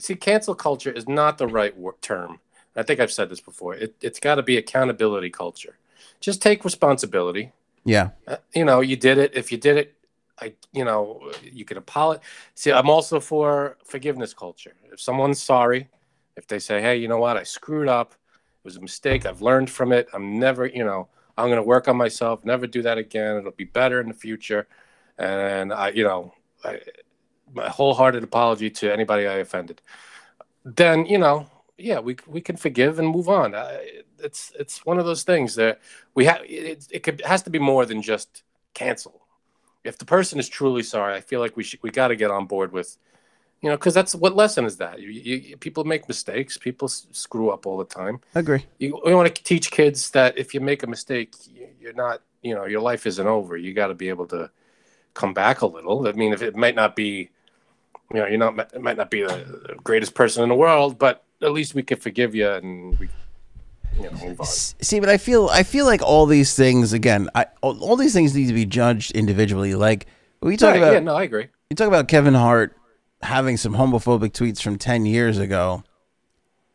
[0.00, 2.40] see, cancel culture is not the right wor- term.
[2.74, 3.76] I think I've said this before.
[3.76, 5.76] It, it's got to be accountability culture.
[6.20, 7.52] Just take responsibility.
[7.84, 9.30] Yeah, Uh, you know, you did it.
[9.34, 9.94] If you did it,
[10.44, 12.24] I, you know, you can apologize.
[12.54, 14.74] See, I'm also for forgiveness culture.
[14.92, 15.88] If someone's sorry,
[16.36, 18.12] if they say, hey, you know what, I screwed up.
[18.12, 19.24] It was a mistake.
[19.26, 20.08] I've learned from it.
[20.12, 23.36] I'm never, you know, I'm going to work on myself, never do that again.
[23.36, 24.66] It'll be better in the future.
[25.18, 26.80] And I, you know, I,
[27.52, 29.80] my wholehearted apology to anybody I offended.
[30.64, 33.54] Then, you know, yeah, we we can forgive and move on.
[33.54, 33.78] Uh,
[34.18, 35.80] it's it's one of those things that
[36.14, 36.40] we have.
[36.44, 39.23] It, it could it has to be more than just cancel.
[39.84, 42.30] If the person is truly sorry, I feel like we should we got to get
[42.30, 42.96] on board with,
[43.60, 47.06] you know, because that's what lesson is that you, you people make mistakes, people s-
[47.12, 48.20] screw up all the time.
[48.34, 48.64] I Agree.
[48.78, 52.22] You we want to teach kids that if you make a mistake, you- you're not,
[52.42, 53.56] you know, your life isn't over.
[53.56, 54.50] You got to be able to
[55.12, 56.08] come back a little.
[56.08, 57.28] I mean, if it might not be,
[58.12, 61.24] you know, you're not it might not be the greatest person in the world, but
[61.42, 63.08] at least we can forgive you and we,
[63.96, 64.46] you know, move on.
[64.46, 67.28] See, but I feel I feel like all these things again.
[67.34, 69.74] I all, all these things need to be judged individually.
[69.74, 70.06] Like
[70.40, 71.48] we talk Right, about, yeah, no, I agree.
[71.70, 72.76] you talk about Kevin Hart
[73.22, 75.82] having some homophobic tweets from ten years ago.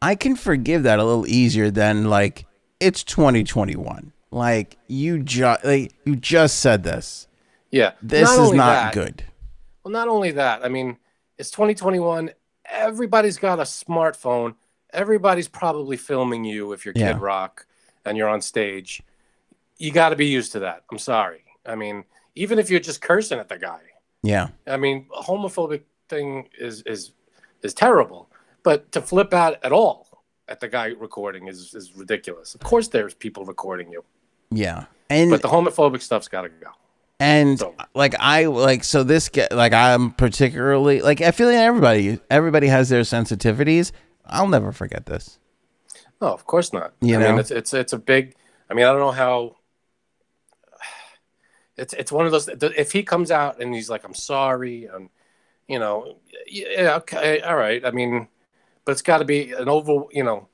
[0.02, 2.46] I can forgive that a little easier than like
[2.80, 4.14] it's 2021.
[4.32, 7.28] Like you just like you just said this.
[7.72, 9.24] Yeah, This Not is not that- good.
[9.84, 10.98] Well, not only that, I mean,
[11.38, 12.32] it's 2021.
[12.66, 14.56] Everybody's got a smartphone.
[14.94, 17.14] Everybody's probably filming you if you're Yeah.
[17.14, 17.66] Kid Rock
[18.06, 19.02] and you're on stage.
[19.78, 20.84] You got to be used to that.
[20.92, 21.44] I'm sorry.
[21.66, 22.04] I mean,
[22.36, 23.80] even if you're just cursing at the guy,
[24.24, 24.50] Yeah.
[24.68, 27.12] I mean, a homophobic thing is is
[27.62, 28.30] is terrible.
[28.64, 30.08] But to flip out at all
[30.48, 32.56] at the guy recording is is ridiculous.
[32.56, 34.04] Of course, there's people recording you,
[34.52, 34.86] Yeah.
[35.10, 36.70] And but the homophobic stuff's got to go.
[37.20, 41.58] and So- like I like so this get like I'm particularly like I feel like
[41.58, 43.92] everybody everybody has their sensitivities.
[44.30, 45.40] I'll never forget this.
[46.22, 46.94] No, of course not.
[47.02, 47.30] You I know?
[47.32, 48.36] mean, it's it's it's a big.
[48.70, 49.56] I mean, I don't know how.
[51.78, 52.50] It's it's one of those.
[52.50, 55.10] If he comes out and he's like, "I'm sorry," and
[55.66, 57.86] you know, yeah, okay, all right.
[57.86, 58.28] I mean,
[58.84, 60.04] but it's got to be an over.
[60.12, 60.50] You know,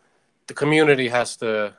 [0.45, 1.73] the community has to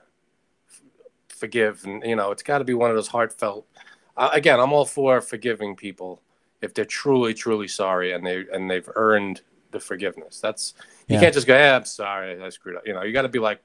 [1.29, 3.69] forgive, and you know, it's got to be one of those heartfelt.
[4.17, 6.21] Uh, again, I'm all for forgiving people
[6.61, 9.43] if they're truly, truly sorry and they and they've earned
[9.79, 10.41] the forgiveness.
[10.41, 10.75] That's
[11.09, 11.21] you Yeah.
[11.21, 13.39] can't just go, "Yeah, I'm sorry, I screwed up." You know, you got to be
[13.39, 13.61] like,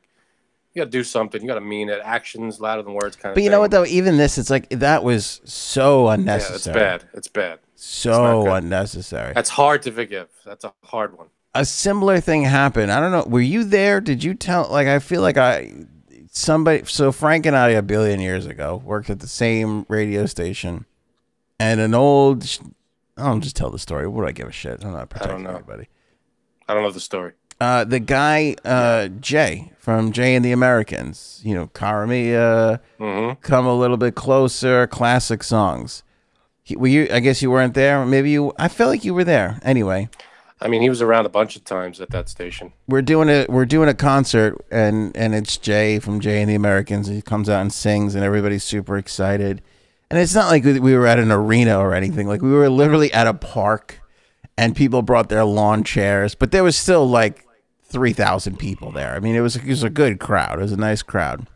[0.74, 1.42] you got to do something.
[1.42, 2.00] You got to mean it.
[2.04, 3.36] Actions louder than words, kind of.
[3.36, 3.86] But you know what though?
[3.86, 6.80] Even this, it's like that was so unnecessary.
[6.80, 7.18] Yeah, it's bad.
[7.18, 7.60] It's bad.
[7.76, 8.64] So good.
[8.64, 9.34] unnecessary.
[9.34, 10.30] That's hard to forgive.
[10.46, 11.28] That's a hard one.
[11.54, 12.92] a similar thing happened.
[12.92, 13.26] I don't know.
[13.28, 14.00] Were you there?
[14.00, 14.70] Did you tell?
[14.70, 15.74] Like, I feel like I
[16.32, 16.84] somebody.
[16.86, 20.86] So Frank and I a billion years ago worked at the same radio station,
[21.60, 22.46] and an old.
[23.18, 24.08] I'll just tell the story.
[24.08, 24.84] What do I give a shit?
[24.86, 25.56] I'm not protecting know.
[25.56, 25.90] anybody.
[26.68, 27.34] I don't know the story.
[27.60, 31.42] Uh, the guy uh, Jay from Jay and the Americans.
[31.44, 34.88] You know, Cara Mia, hmm come a little bit closer.
[34.88, 36.04] Classic songs.
[36.64, 37.08] He, were you?
[37.12, 38.06] I guess you weren't there.
[38.06, 38.54] Maybe you.
[38.58, 39.60] I felt like you were there.
[39.64, 40.10] Anyway.
[40.64, 42.72] I mean, he was around a bunch of times at that station.
[42.88, 46.56] we're doing a we're doing a concert and and it's Jay from Jay and the
[46.56, 47.08] Americans.
[47.08, 49.62] He comes out and sings and everybody's super excited.
[50.12, 52.28] And it's not like we were at an arena or anything.
[52.28, 54.01] Like we were literally at a park
[54.62, 57.48] and people brought their lawn chairs, but there was still like
[57.86, 59.16] 3,000 people there.
[59.16, 60.60] I mean, it was it was a good crowd.
[60.60, 61.48] It was a nice crowd.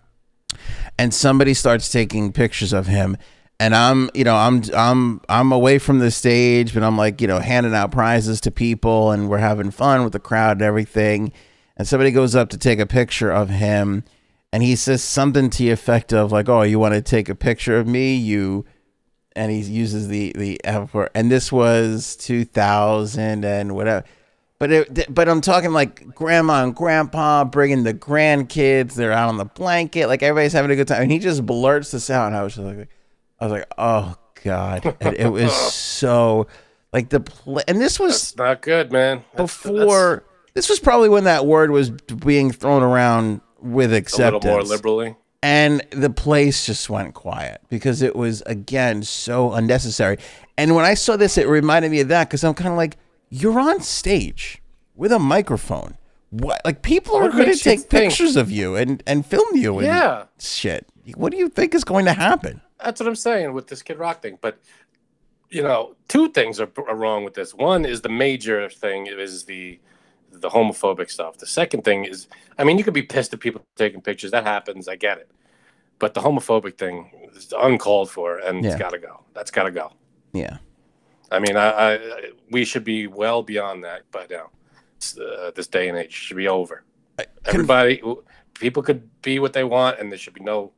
[0.98, 3.16] And somebody starts taking pictures of him
[3.60, 7.28] and I'm, you know, I'm I'm I'm away from the stage, but I'm like, you
[7.28, 11.32] know, handing out prizes to people and we're having fun with the crowd and everything.
[11.78, 14.04] And somebody goes up to take a picture of him
[14.52, 17.36] and he says something to the effect of like, "Oh, you want to take a
[17.36, 18.16] picture of me?
[18.16, 18.66] You
[19.36, 21.10] and he uses the the F word.
[21.16, 24.06] And this was 2000 and whatever.
[24.58, 28.94] But it, but I'm talking like grandma and grandpa bringing the grandkids.
[28.96, 31.02] They're out on the blanket, like everybody's having a good time.
[31.02, 32.88] And he just blurts this out, and I was just like,
[33.40, 36.48] I was like, oh god, and it was so
[36.94, 39.26] like the pl- and this was It's not good, man.
[39.34, 40.24] That's- before.
[40.54, 44.64] This was probably when that word was being thrown around with that's a little more
[44.64, 45.18] liberally.
[45.46, 50.18] And the place just went quiet because it was again so unnecessary.
[50.58, 52.98] And when I saw this, it reminded me of that because I'm kind of like,
[53.30, 54.62] you're on stage
[54.96, 55.98] with a microphone.
[56.32, 59.78] What like people are going to take think- pictures of you and and film you
[59.78, 60.24] and Yeah.
[60.40, 60.88] shit.
[61.16, 62.62] What do you think is going to happen?
[62.84, 64.40] That's what I'm saying with this Kid Rock thing.
[64.42, 64.58] But
[65.52, 67.54] you know, two things are, are wrong with this.
[67.54, 69.80] One is the major thing is the
[70.32, 71.38] the homophobic stuff.
[71.38, 72.28] The second thing is,
[72.58, 74.32] I mean, you could be pissed at people taking pictures.
[74.32, 74.88] That happens.
[74.88, 75.30] I get it.
[76.00, 78.72] But the homophobic thing is uncalled for, and Yeah.
[78.72, 79.24] it's got to go.
[79.34, 79.92] That's got to go.
[80.34, 80.58] Yeah.
[81.32, 82.00] I mean, I, I
[82.52, 84.50] we should be well beyond that by now.
[84.98, 86.84] It's, uh, this day and age should be over.
[87.46, 88.02] Everybody,
[88.60, 90.72] people could be what they want, and there should be no.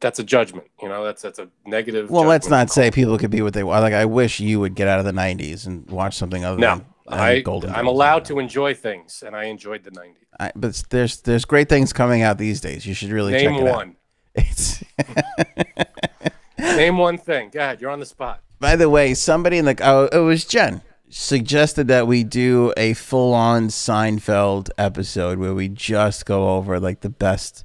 [0.00, 1.04] That's a judgment, you know.
[1.04, 2.08] That's that's a negative.
[2.10, 3.82] Well, let's not say people could be what they want.
[3.82, 6.76] Like I wish you would get out of the '90s and watch something other No,
[7.08, 10.14] than I Golden I'm allowed to enjoy things, and I enjoyed the '90s.
[10.38, 12.86] I, but there's there's great things coming out these days.
[12.86, 13.88] You should really Name check it out.
[14.34, 14.82] It's
[16.58, 17.50] Name one thing.
[17.50, 17.80] Go ahead.
[17.80, 18.40] You're on the spot.
[18.60, 20.82] By the way, somebody in the oh, it was Jen.
[21.08, 27.10] suggested that we do a full-on Seinfeld episode where we just go over like the
[27.10, 27.64] best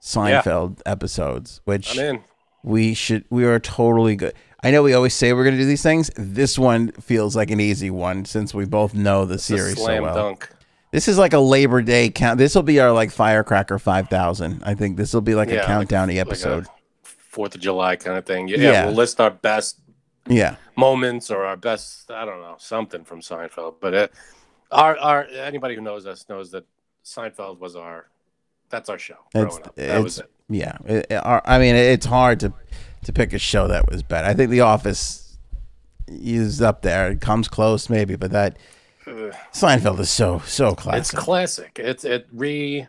[0.00, 2.24] Seinfeld episodes, which I'm in.
[2.62, 4.34] we should we are totally good.
[4.62, 6.10] I know we always say we're going to do these things.
[6.16, 9.84] This one feels like an easy one since we both know the It's series so
[9.84, 10.14] slam well.
[10.14, 10.48] dunk.
[10.90, 12.38] This is like a Labor Day count.
[12.38, 14.62] This will be our like Firecracker 5000.
[14.64, 16.66] I think this will be like Yeah, a like- countdown like episode.
[17.02, 18.48] Fourth of July kind of thing.
[18.48, 18.84] Yeah, Yeah.
[18.86, 19.78] we'll list our best
[20.26, 20.56] yeah.
[20.76, 23.74] moments or our best I don't know something from Seinfeld.
[23.80, 24.12] But it,
[24.72, 26.64] our our anybody who knows us knows that
[27.04, 28.06] Seinfeld was our
[28.70, 29.76] that's our show growing It's, up.
[29.76, 30.30] That was it's it.
[30.48, 30.76] yeah.
[30.86, 32.52] It- it- our- I mean, it's hard to
[33.04, 34.26] to pick a show that was better.
[34.26, 35.36] I think The Office
[36.08, 37.10] is up there.
[37.10, 38.56] It comes close, maybe, but that
[39.08, 39.34] Ugh.
[39.52, 41.00] Seinfeld is so so classic.
[41.00, 41.78] It's classic.
[41.82, 42.86] It's it re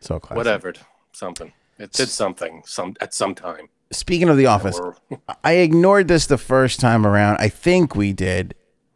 [0.00, 0.36] so classic.
[0.36, 0.72] whatever
[1.12, 1.52] something.
[1.78, 3.68] It did something some at some time.
[3.92, 4.80] Speaking of The Office,
[5.44, 7.38] I ignored this the first time around.
[7.38, 8.54] I think we did.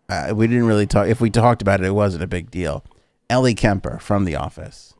[0.08, 1.08] Uh, we didn't really talk.
[1.08, 2.84] If we talked about it, it wasn't a big deal.
[3.30, 4.92] Ellie Kemper from The Office.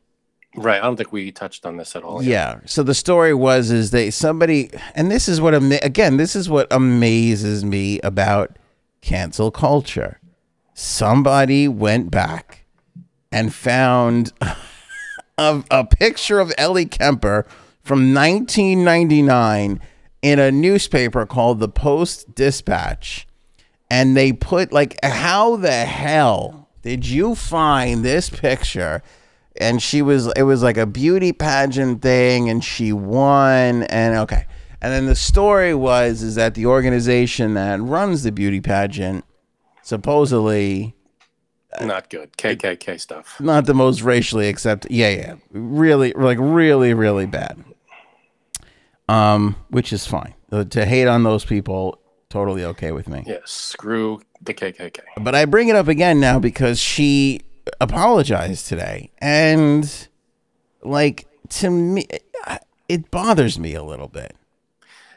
[0.57, 0.79] right.
[0.81, 2.23] I don't think we touched on this at all.
[2.23, 2.29] yet.
[2.29, 2.59] Yeah.
[2.65, 6.67] So the story was is they somebody and this is what again this is what
[6.71, 8.57] amazes me about
[9.01, 10.19] cancel culture.
[10.77, 12.65] Somebody went back
[13.31, 14.33] and found
[15.37, 17.47] a, a picture of Ellie Kemper
[17.81, 19.79] from 1999
[20.21, 23.25] in a newspaper called the Post Dispatch.
[23.89, 29.01] And they put like how the hell did you find this picture?
[29.55, 34.45] And she was it was like a beauty pageant thing and she won and okay.
[34.81, 39.23] And then the story was is that the organization that runs the beauty pageant
[39.85, 40.95] supposedly
[41.79, 42.35] Not good.
[42.37, 43.39] KKK stuff.
[43.39, 47.63] not the most racially accept yeah yeah really like really really bad
[49.07, 53.37] um which is fine Uh, to hate on those people totally okay with me Yeah.
[53.45, 54.99] Screw the KKK.
[55.21, 57.41] But I bring it up again now because she
[57.81, 59.09] apologized today.
[59.19, 59.85] And,
[60.83, 62.05] like, to me,
[62.87, 64.35] it bothers me a little bit.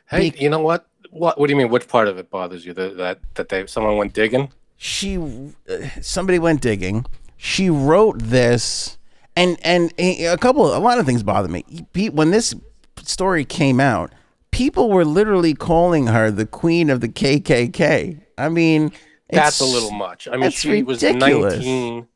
[0.08, 0.86] Hey, Be- you know what?
[1.10, 1.68] What What do you mean?
[1.70, 2.72] Which part of it bothers you?
[2.74, 4.50] That that that they someone went digging?
[4.78, 7.04] She, uh, somebody went digging.
[7.36, 8.96] She wrote this,
[9.36, 11.64] and and a couple, a lot of things bother me.
[12.12, 12.54] When this
[13.02, 14.12] story came out,
[14.50, 18.20] people were literally calling her the queen of the KKK.
[18.38, 18.92] I mean,
[19.30, 20.28] That's a little much.
[20.28, 22.06] I mean, she was 19.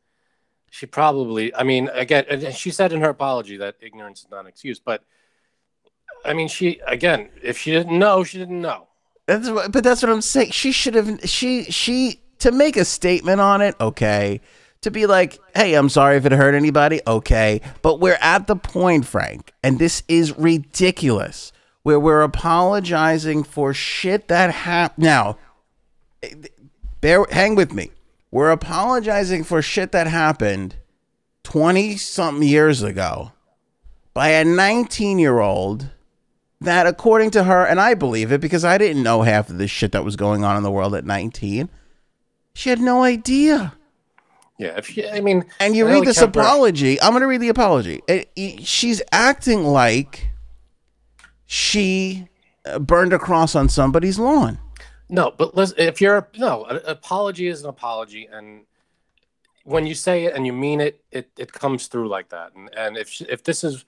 [0.71, 4.47] She probably, I mean, again, she said in her apology that ignorance is not an
[4.47, 5.03] excuse, but
[6.25, 8.87] I mean, she, again, if she didn't know, she didn't know.
[9.27, 10.51] That's what, but that's what I'm saying.
[10.51, 11.19] She should have.
[11.29, 13.73] She she to make a statement on it.
[13.79, 14.41] Okay.
[14.81, 16.99] To be like, hey, I'm sorry if it hurt anybody.
[17.07, 21.53] Okay, but we're at the point, Frank, and this is ridiculous.
[21.83, 25.05] Where we're apologizing for shit that happened.
[25.05, 25.37] Now,
[26.99, 27.91] bear, hang with me.
[28.29, 30.75] We're apologizing for shit that happened
[31.43, 33.31] twenty something years ago
[34.13, 35.91] by a 19 year old
[36.61, 39.67] that according to her and i believe it because i didn't know half of the
[39.67, 41.67] shit that was going on in the world at 19
[42.53, 43.73] she had no idea
[44.59, 47.41] Yeah, if she, I mean, and you read this Kemper- apology i'm going to read
[47.41, 50.29] the apology It- it- she's acting like
[51.45, 52.27] she
[52.65, 54.57] uh, burned a cross on somebody's lawn
[55.09, 58.65] No, but listen, if you're no, an apology is an apology, and
[59.65, 62.53] when you say it and you mean it, it it comes through like that.
[62.55, 63.85] And and if if this is,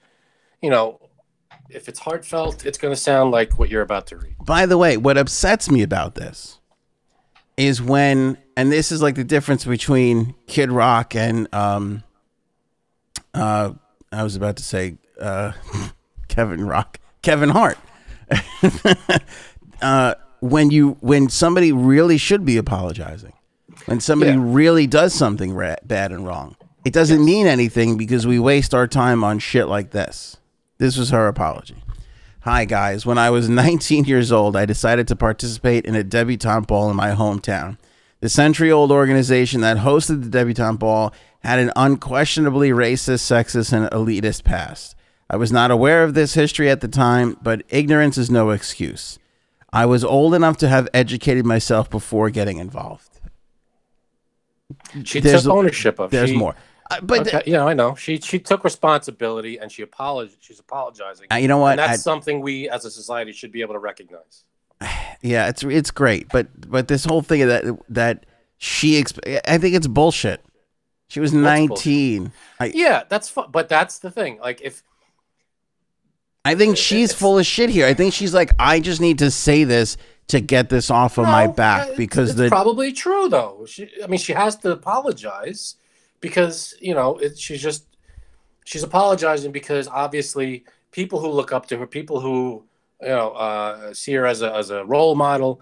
[0.61, 0.99] you know,
[1.69, 4.35] if it's heartfelt, it's going to sound like what you're about to read.
[4.45, 6.59] by the way what upsets me about this
[7.57, 12.03] is when and this is like the difference between kid rock and um
[13.33, 13.71] uh
[14.11, 15.51] i was about to say uh
[16.27, 17.77] kevin rock kevin hart.
[19.81, 23.33] Uh when you when somebody really should be apologizing
[23.87, 24.37] when somebody Yeah.
[24.41, 28.87] really does something ra- bad and wrong it doesn't mean anything because we waste our
[28.87, 30.37] time on shit like this.
[30.77, 31.75] This was her apology
[32.45, 33.05] Hi, guys.
[33.05, 36.95] When I was 19 years old, I decided to participate in a debutante ball in
[36.95, 37.77] my hometown.
[38.21, 43.89] The century old organization that hosted the debutante ball had an unquestionably racist, sexist, and
[43.91, 44.95] elitist past.
[45.29, 49.17] I was not aware of this history at the time, but ignorance is no excuse.
[49.73, 53.19] I was old enough to have educated myself before getting involved.
[55.03, 56.11] She There's- took ownership of.
[56.11, 56.55] There's she, more.
[56.91, 57.95] Uh, but Okay, you know, I know.
[57.95, 60.37] She she took responsibility and she apologized.
[60.41, 61.27] She's apologizing.
[61.31, 61.71] uh, you know what?
[61.71, 64.43] And that's I- something we as a society should be able to recognize.
[65.21, 68.25] Yeah, it's it's great, but but this whole thing that that
[68.59, 70.43] she exp- I think it's bullshit.
[71.07, 72.31] She was What's 19.
[72.59, 73.47] I, Yeah, that's fun.
[73.51, 74.37] But that's the thing.
[74.39, 74.83] Like if
[76.43, 77.87] I think she's full of shit here.
[77.87, 81.25] I think she's like, I just need to say this to get this off of
[81.25, 83.65] my No, back it's- because it's the probably true though.
[83.67, 85.75] She, I mean, she has to apologize
[86.25, 87.85] because you know it, she's just
[88.65, 92.65] she's apologizing because obviously people who look up to her, people who
[92.99, 95.61] you know uh, see her as a as a role model,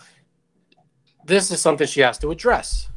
[1.26, 2.88] this is something she has to address.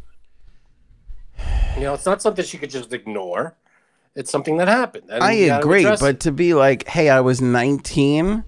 [1.74, 3.56] You know, it's not something she could just ignore.
[4.14, 5.10] It's something that happened.
[5.10, 8.44] I agree, but to be like, hey, I was 19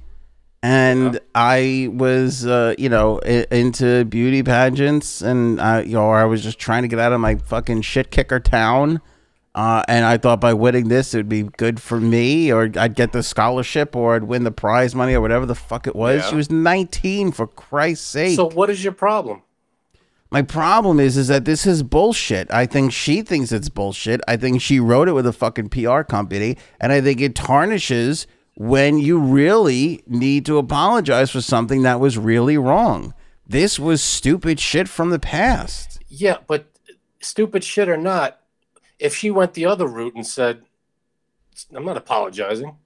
[0.63, 6.25] and I was, uh, you know, I- into beauty pageants and, I, you know, I
[6.25, 9.01] was just trying to get out of my fucking shit kicker town.
[9.55, 12.95] Uh, and I thought by winning this, it would be good for me, or I'd
[12.95, 16.23] get the scholarship, or I'd win the prize money, or whatever the fuck it was.
[16.23, 16.31] Yeah.
[16.31, 18.37] She was 19, for Christ's sake.
[18.37, 19.43] so what is your problem?
[20.31, 22.53] My problem is, is that this is bullshit.
[22.53, 24.21] I think she thinks it's bullshit.
[24.29, 28.29] I think she wrote it with a fucking PR company, and I think it tarnishes
[28.59, 33.15] when you really need to apologize for something that was really wrong.
[33.47, 36.01] This was stupid shit from the past.
[36.09, 36.67] Yeah, but
[37.21, 38.41] stupid shit or not,
[38.99, 40.65] if she went the other route and said,
[41.73, 42.77] "I'm not apologizing,"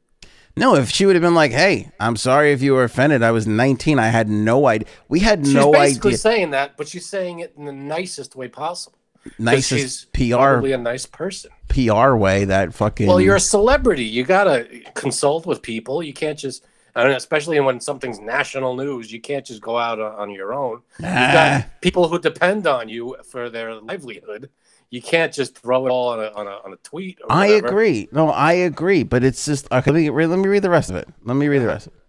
[0.55, 3.23] No, if she would have been like, "Hey, I'm sorry if you were offended.
[3.23, 3.99] I was 19.
[3.99, 4.87] I had no idea.
[5.09, 8.49] We had she's no basically saying that, but she's saying it in the nicest way
[8.49, 8.99] possible.
[9.39, 11.51] Nicest PR probably a nice person.
[11.69, 13.07] PR way that fucking.
[13.07, 14.05] Well, you're a celebrity.
[14.05, 16.03] You gotta consult with people.
[16.03, 16.65] You can't just,
[16.95, 19.13] I don't know, especially when something's national news.
[19.13, 20.83] You can't just go out on your own.
[20.99, 21.33] You've Ah.
[21.63, 24.51] got people who depend on you for their livelihood.
[24.91, 27.19] You can't just throw it all on a on a, on a tweet.
[27.31, 28.09] I agree.
[28.13, 29.05] No, I agree.
[29.05, 29.91] But it's just okay.
[29.91, 31.09] Let me, read- let me read the rest of it.
[31.25, 32.02] Let me read the rest of it.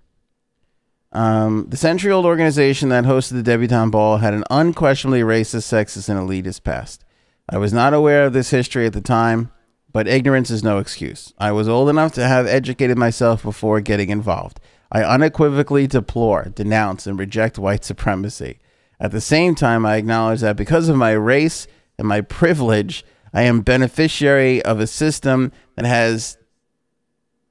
[1.14, 6.20] Um, the century-old organization that hosted the debutante ball had an unquestionably racist, sexist, and
[6.20, 7.06] elitist past.
[7.48, 9.52] I was not aware of this history at the time,
[9.92, 11.32] but ignorance is no excuse.
[11.38, 14.60] I was old enough to have educated myself before getting involved.
[14.92, 18.60] I unequivocally deplore, denounce, and reject white supremacy.
[19.00, 21.68] At the same time, I acknowledge that because of my race
[22.00, 26.38] and my privilege, I am beneficiary of a system that has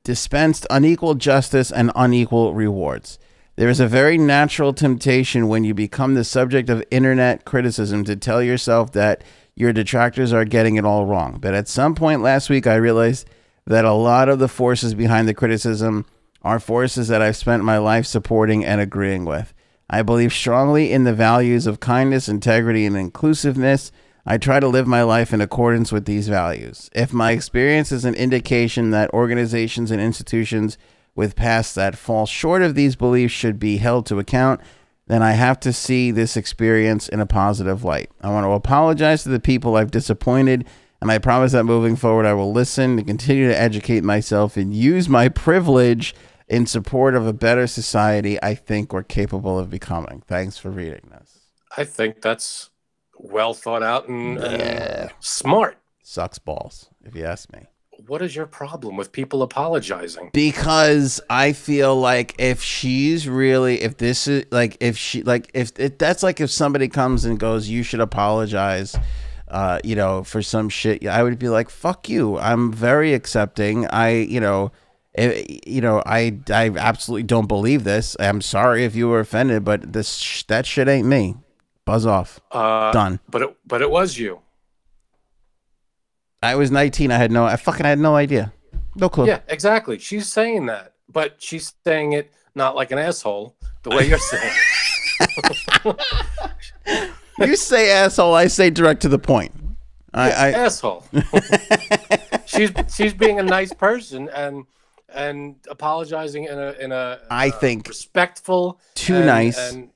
[0.03, 3.21] dispensed unequal justice and unequal rewards.
[3.57, 8.16] There is a very natural temptation when you become the subject of internet criticism to
[8.16, 9.22] tell yourself that
[9.55, 11.38] your detractors are getting it all wrong.
[11.38, 13.28] But at some point last week, I realized
[13.66, 16.07] that a lot of the forces behind the criticism
[16.40, 19.53] are forces that I've spent my life supporting and agreeing with.
[19.90, 23.92] I believe strongly in the values of kindness, integrity, and inclusiveness.
[24.24, 26.88] I try to live my life in accordance with these values.
[26.94, 30.78] If my experience is an indication that organizations and institutions
[31.15, 34.61] with pasts that fall short of these beliefs should be held to account,
[35.07, 38.11] then I have to see this experience in a positive light.
[38.21, 40.67] I want to apologize to the people I've disappointed,
[41.01, 44.73] and I promise that moving forward, I will listen and continue to educate myself and
[44.73, 46.15] use my privilege
[46.49, 50.23] in support of a better society I think we're capable of becoming.
[50.27, 51.41] Thanks for reading this.
[51.77, 52.71] I think that's
[53.15, 55.79] well thought out and, and smart.
[56.03, 57.67] Sucks balls, if you ask me.
[58.07, 60.30] What is your problem with people apologizing?
[60.32, 65.72] because I feel like if she's really if this is like if she like if,
[65.78, 68.96] if that's like if somebody comes and goes you should apologize
[69.48, 72.38] uh you know for some shit I would be like fuck you.
[72.38, 73.86] I'm very accepting.
[73.86, 74.72] I you know
[75.14, 78.16] it, you know I I absolutely don't believe this.
[78.18, 81.36] I'm sorry if you were offended but this that shit ain't me.
[81.84, 82.40] Buzz off.
[82.50, 83.18] Uh, done.
[83.28, 84.40] But it, but it was you.
[86.43, 88.53] I was 19 I had no I fucking had no idea
[88.97, 89.99] no clue Yeah, exactly.
[89.99, 94.53] She's saying that, but she's saying it not like an asshole, the way you're saying.
[97.38, 99.53] you say asshole I say direct to the point
[100.14, 101.05] I, I asshole.
[102.47, 104.66] she's she's being a nice person and
[105.09, 109.90] and apologizing in a in a I uh, think respectful too and- nice and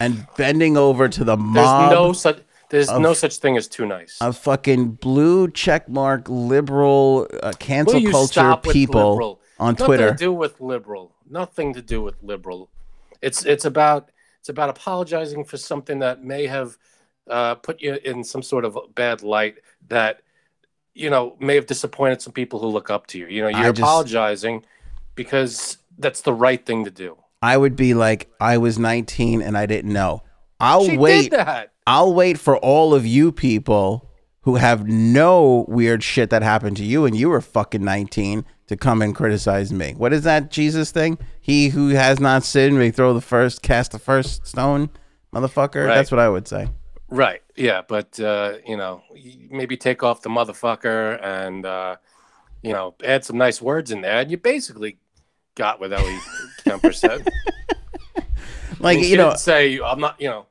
[0.00, 2.40] and bending over to the there's mob no such
[2.70, 4.18] there's no such thing as too nice.
[4.20, 9.40] A fucking blue checkmark liberal uh, cancel culture people liberal?
[9.58, 10.10] on Nothing Twitter.
[10.12, 11.14] to do with liberal.
[11.28, 12.70] Nothing to do with liberal.
[13.22, 14.10] It's it's about
[14.40, 16.76] it's about apologizing for something that may have
[17.28, 19.56] uh, put you in some sort of bad light
[19.88, 20.22] that
[20.94, 23.26] you know may have disappointed some people who look up to you.
[23.26, 24.64] You know, you're just- apologizing
[25.14, 27.16] because that's the right thing to do.
[27.42, 30.22] I would be like, I was 19 and I didn't know.
[30.58, 31.30] I'll she wait.
[31.30, 31.72] did that.
[31.86, 34.10] I'll wait for all of you people
[34.42, 38.76] who have no weird shit that happened to you and you were fucking 19 to
[38.76, 39.94] come and criticize me.
[39.96, 41.18] What is that Jesus thing?
[41.40, 44.90] He who has not sinned may throw the first, cast the first stone,
[45.32, 45.86] motherfucker.
[45.86, 45.94] Right.
[45.94, 46.68] That's what I would say.
[47.08, 47.42] Right.
[47.56, 49.02] Yeah, but uh, you know,
[49.50, 51.96] maybe take off the motherfucker and uh,
[52.62, 54.98] you know, add some nice words in there, and you basically
[55.54, 56.18] got what Ellie
[56.64, 57.26] Kemper said.
[58.78, 60.46] Like I mean, you know, say I'm not, you know,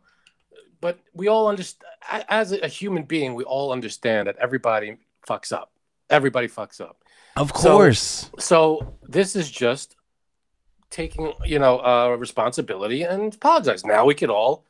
[0.86, 1.90] but we all understand.
[2.30, 5.72] As a human being, we all understand that everybody fucks up.
[6.12, 6.96] Everybody fucks up.
[7.36, 8.30] of course.
[8.38, 9.96] So this is just
[10.92, 13.84] taking, you know, uh, responsibility and apologize.
[13.84, 14.64] Now we could all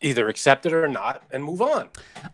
[0.00, 1.88] either accept it or not and move on.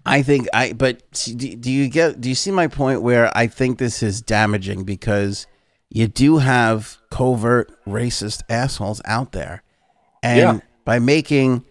[0.07, 2.23] I think I, but do, do you get?
[2.23, 3.03] Do you see my point?
[3.03, 5.47] Where I think this is damaging because
[5.91, 9.63] you do have covert racist assholes out there,
[10.23, 10.61] and Yeah.
[10.87, 11.65] by making,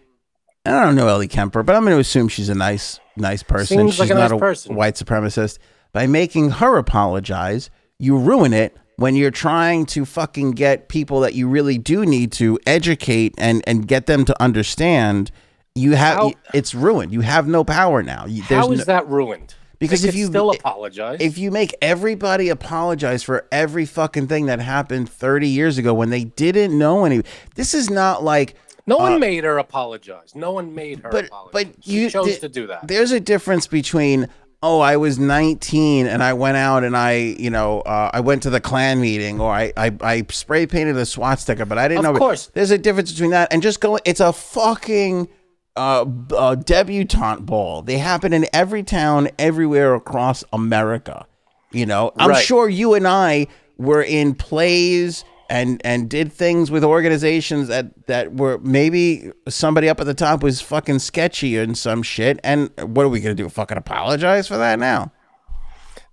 [0.66, 3.78] I don't know Ellie Kemper, but I'm going to assume she's a nice, nice person.
[3.78, 4.76] Seems she's like a not nice a person.
[4.76, 5.58] white supremacist.
[5.92, 11.34] By making her apologize, you ruin it when you're trying to fucking get people that
[11.34, 15.32] you really do need to educate and and get them to understand.
[15.76, 17.12] You have How- it's ruined.
[17.12, 18.26] You have no power now.
[18.26, 19.56] You- there's How is no- that ruined?
[19.80, 24.62] Because if you- still apologize, if you make everybody apologize for every fucking thing that
[24.62, 27.22] happened 30 years ago when they didn't know any
[27.56, 28.56] this is not like
[28.86, 30.36] no one made her apologize.
[30.36, 31.52] No one made her uh, but apologize.
[31.76, 32.88] but she you chose th- to do that.
[32.88, 34.28] there's a difference between
[34.62, 38.42] oh i was 19 and i went out and i you know uh, i went
[38.44, 42.00] to the Klan meeting or i i, I spray painted a swastika but i didn't
[42.00, 42.48] Of know Of course.
[42.54, 45.28] there's a difference between that and just going it's a fucking
[45.76, 46.06] uh,
[46.36, 51.26] uh debutante ball they happen in every town everywhere across america
[51.74, 52.46] you know i'm Right.
[52.46, 58.34] sure you and i were in plays and and did things with organizations that that
[58.34, 63.06] were maybe somebody up at the top was fucking sketchy and some shit and what
[63.06, 65.12] are we gonna do fucking apologize for that now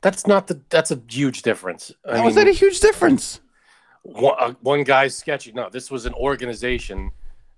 [0.02, 0.60] That's not the.
[0.70, 1.92] That's a huge difference.
[2.08, 3.40] I how is mean, that a huge difference
[4.02, 5.52] one, uh, one guy's sketchy.
[5.52, 7.10] No, this was an organization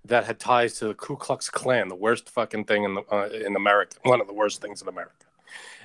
[0.04, 3.28] that had ties to the Ku Klux Klan, the worst fucking thing in the uh,
[3.28, 5.12] in America, one of the worst things in America.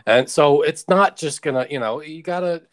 [0.06, 2.64] And so it's not just gonna, you know, you gotta.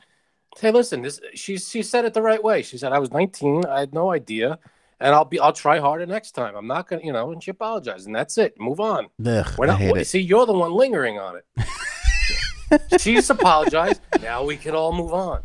[0.61, 2.63] Hey, listen, this she she said it the right way.
[2.63, 4.59] She said, "I was 19, I had no idea,
[5.01, 6.55] and I'll be I'll try harder next time.
[6.57, 8.59] I'm not gonna, you know." And she apologized, and that's it.
[8.59, 9.09] Move on.
[9.25, 9.79] Ugh, We're not.
[9.79, 10.07] hate well, it.
[10.07, 13.01] See, you're the one lingering on it.
[13.01, 14.01] She's apologized.
[14.21, 15.43] Now we can all move on.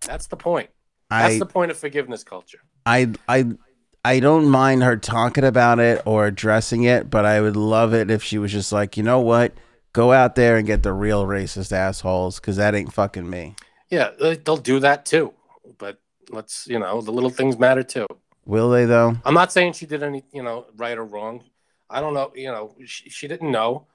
[0.00, 0.70] That's the point.
[1.10, 2.60] That's I, the point of forgiveness culture.
[2.84, 3.46] I I
[4.04, 8.08] I don't mind her talking about it or addressing it, but I would love it
[8.08, 9.52] if she was just like, you know what,
[9.92, 13.56] go out there and get the real racist assholes because that ain't fucking me.
[13.90, 15.32] Yeah, they- they'll do that too.
[15.78, 15.98] But
[16.30, 18.06] let's, you know, the little things matter too.
[18.44, 19.16] Will they though?
[19.24, 21.44] I'm not saying she did any, you know, right or wrong.
[21.90, 23.86] I don't know, you know, she, she didn't know.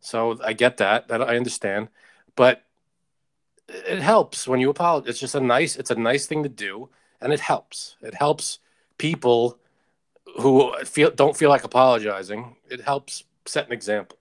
[0.00, 1.08] So I get that.
[1.08, 1.88] That I understand.
[2.36, 2.62] But
[3.68, 5.10] it helps when you apologize.
[5.10, 6.88] It's just a nice it's a nice thing to do
[7.20, 7.96] and it helps.
[8.00, 8.60] It helps
[8.96, 9.58] people
[10.40, 12.56] who feel don't feel like apologizing.
[12.70, 14.18] It helps set an example.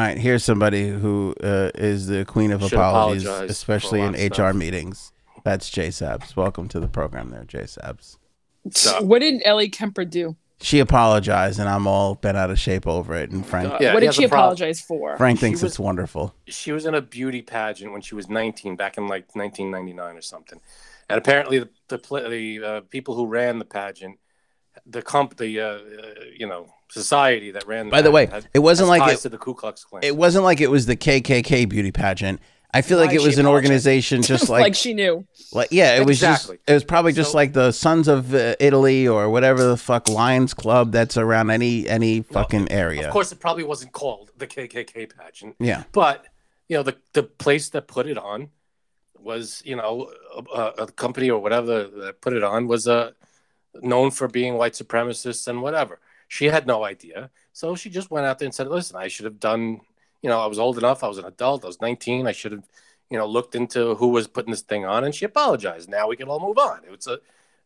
[0.00, 4.00] All right, here's somebody who uh, is the queen of Should apologies, apologize for especially
[4.00, 4.54] a in lot of HR stuff.
[4.56, 5.12] meetings.
[5.44, 6.34] That's Jay Sabs.
[6.34, 8.16] Welcome to the program, there, Jay Sabs.
[8.70, 10.36] So- What did Ellie Kemper do?
[10.62, 13.30] She apologized, and I'm all bent out of shape over it.
[13.30, 14.44] And Frank, Yeah, what he did has she a problem.
[14.54, 15.18] apologize for?
[15.18, 16.34] Frank She thinks was- it's wonderful.
[16.46, 20.22] she was in a beauty pageant when she was 19 back in like 1999 or
[20.22, 20.60] something
[21.10, 24.18] and apparently the the, pla- the uh, people who ran the pageant
[24.86, 25.78] the comp the uh, uh,
[26.38, 29.08] you know society that ran the By the way, pageant had- it wasn't has like
[29.10, 31.92] ties it, to the Ku Klux Klan it wasn't like it was the KKK beauty
[31.92, 32.40] pageant.
[32.72, 33.70] I feel like Why it is was an apologizing?
[33.70, 35.26] organization just like, like, she knew.
[35.52, 36.56] like yeah, it was Exactly.
[36.58, 39.76] just it was probably just So- like the Sons of uh, Italy or whatever the
[39.76, 43.06] fuck Lions Club that's around any any fucking area.
[43.06, 45.82] of course it probably wasn't called the KKK pageant Yeah.
[45.92, 46.26] but
[46.68, 48.50] you know the the place that put it on
[49.18, 50.10] was you know
[50.54, 53.10] a, a company or whatever that put it on was uh,
[53.82, 55.98] known for being white supremacists and whatever
[56.30, 57.28] she had no idea.
[57.52, 59.80] So she just went out there and said listen i should have done
[60.22, 61.02] you know i was old enough.
[61.04, 61.64] I was an adult.
[61.64, 62.66] I was 19 i should have
[63.10, 65.04] you know looked into who was putting this thing on.
[65.04, 65.90] And she apologized.
[65.90, 66.80] Now we can all move on.
[66.88, 67.18] It's a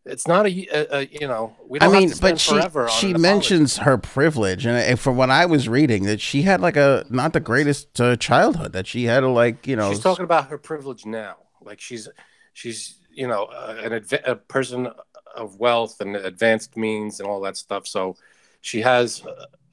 [0.07, 2.91] it's not a, a, a you know we I don't mean, have to spend but
[2.91, 6.77] she she mentions her privilege, and from what I was reading, that she had like
[6.77, 8.73] a not the greatest uh, childhood.
[8.73, 9.91] That she had to like you know.
[9.91, 11.37] she's talking about her privilege now.
[11.62, 12.09] Like she's
[12.53, 14.91] she's you know uh, an adva- a person
[15.35, 17.87] of wealth and advanced means and all that stuff.
[17.87, 18.17] So
[18.65, 19.23] she has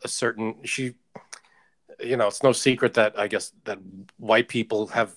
[0.03, 0.95] a, certain she
[1.99, 3.79] you know it's no secret that i guess that
[4.17, 5.15] white people have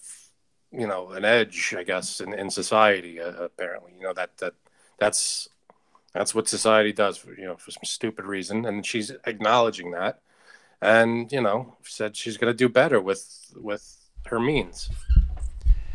[0.70, 4.54] you know an edge i guess in, in society uh, apparently you know that that
[4.98, 5.48] that's
[6.12, 10.20] that's what society does for you know for some stupid reason and she's acknowledging that
[10.80, 13.24] and you know said she's going to do better with
[13.56, 13.96] with
[14.26, 14.88] her means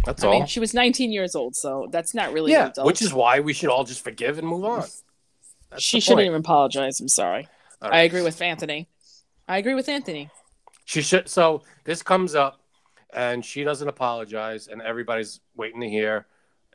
[0.06, 2.72] that's all I all mean, she was 19 years old, so that's not really yeah
[2.80, 4.80] which is why we should all just forgive and move on
[5.70, 7.00] That's she shouldn't even apologize.
[7.00, 7.48] I'm sorry.
[7.82, 8.88] All I agree with Anthony.
[9.48, 10.30] I agree with Anthony.
[10.86, 11.30] She should.
[11.30, 12.60] So this comes up,
[13.14, 16.26] and she doesn't apologize, and everybody's waiting to hear.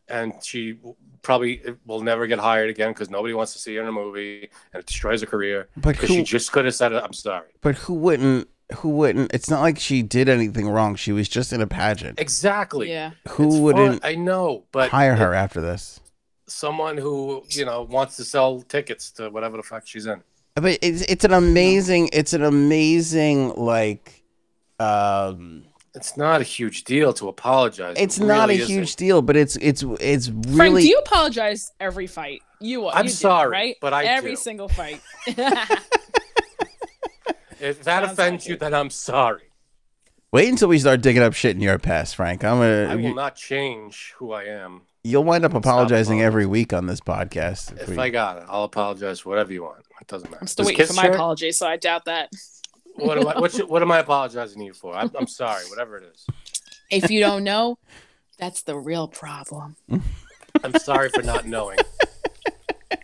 [0.07, 0.79] and she
[1.23, 4.51] probably will never get hired again because nobody wants to see her in a movie,
[4.75, 5.69] and it destroys her career.
[5.79, 8.49] But Because she just could have said, "I'm sorry." But who wouldn't?
[8.77, 9.33] Who wouldn't?
[9.33, 10.95] It's not like she did anything wrong.
[10.97, 12.21] She was just in a pageant.
[12.21, 12.91] Exactly.
[12.91, 13.13] Yeah.
[13.31, 14.11] Who It's wouldn't fun.
[14.13, 16.01] I know, but hire her after this?
[16.47, 20.23] someone who you know wants to sell tickets to whatever the fuck she's in.
[20.57, 22.11] But it's it's an amazing.
[22.13, 24.23] It's an amazing like.
[24.79, 25.65] Um,
[25.97, 27.97] It's not a huge deal to apologize.
[27.99, 28.75] it's It not really a isn't.
[28.75, 30.43] huge deal, but it's it's it's really.
[30.57, 30.83] Frank, really.
[30.83, 32.41] do you apologize every fight?
[32.61, 32.95] You, are.
[32.95, 33.77] I'm you do, sorry, right?
[33.81, 34.37] but I every do.
[34.37, 35.01] single fight.
[37.61, 38.61] If that Sounds offends like you, it.
[38.61, 39.45] then I'm sorry.
[40.33, 42.45] Wait until we start digging up shit in your past, Frank.
[42.45, 42.97] I'm I gonna.
[42.97, 44.83] will You, not change who I am.
[45.03, 46.23] you'll wind up apologizing apologizing.
[46.23, 47.73] every week on this podcast.
[47.75, 49.83] If If we- I got it, I'll apologize whatever you want.
[50.01, 50.41] It doesn't matter.
[50.43, 51.15] I'm still Does waiting for my share?
[51.15, 52.31] apology, so I doubt that.
[52.97, 53.39] What am I?
[53.39, 54.95] What, what am I apologizing to you for?
[54.95, 55.65] I'm, I'm sorry.
[55.69, 56.27] Whatever it is.
[56.91, 57.79] If you don't know,
[58.39, 59.77] that's the real problem.
[60.63, 61.79] I'm sorry for not knowing.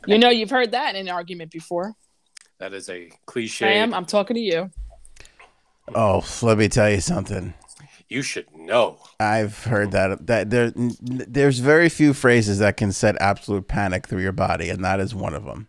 [0.07, 1.95] You know, you've heard that in an argument before.
[2.59, 3.65] That is a cliche.
[3.65, 4.71] Sam, I'm talking to you.
[5.95, 7.55] oh, let me tell you something.
[8.09, 8.99] You should know.
[9.19, 14.07] I've heard that that there n- there's very few phrases that can set absolute panic
[14.07, 15.69] through your body, and that is one of them.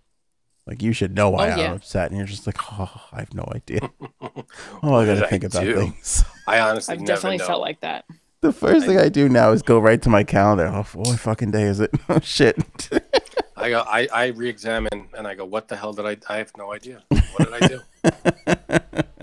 [0.71, 1.73] Like you should know why Oh, I'm yeah.
[1.73, 3.81] upset, and you're just like, oh, I have no idea.
[4.21, 5.75] oh, I got did to I think about do?
[5.75, 6.23] things.
[6.47, 7.45] I honestly I've never definitely know.
[7.47, 8.05] felt like that.
[8.39, 10.67] The first thing I do now is go right to my calendar.
[10.67, 11.91] Oh, what fucking day is it?
[12.09, 12.57] Oh shit.
[13.57, 13.81] I go.
[13.85, 15.43] I, I re-examine and I go.
[15.45, 16.17] What the hell did I?
[16.33, 17.03] I have no idea.
[17.09, 17.81] What did I do?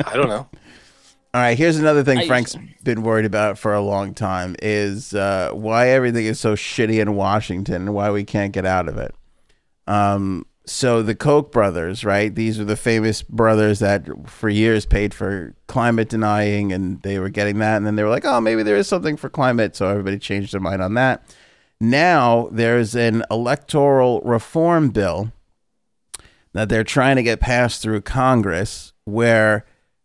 [0.04, 0.48] I don't know.
[1.34, 4.54] All right, here's another thing I Frank's usually- been worried about for a long time
[4.62, 8.88] is uh, why everything is so shitty in Washington and why we can't get out
[8.88, 9.14] of it.
[9.86, 12.34] Um, so the Koch brothers, right?
[12.34, 17.30] These are the famous brothers that for years paid for climate denying, and they were
[17.30, 19.88] getting that, and then they were like, "Oh, maybe there is something for climate," so
[19.88, 21.24] everybody changed their mind on that.
[21.80, 25.32] Now there's an electoral reform bill
[26.52, 29.64] that they're trying to get passed through Congress, where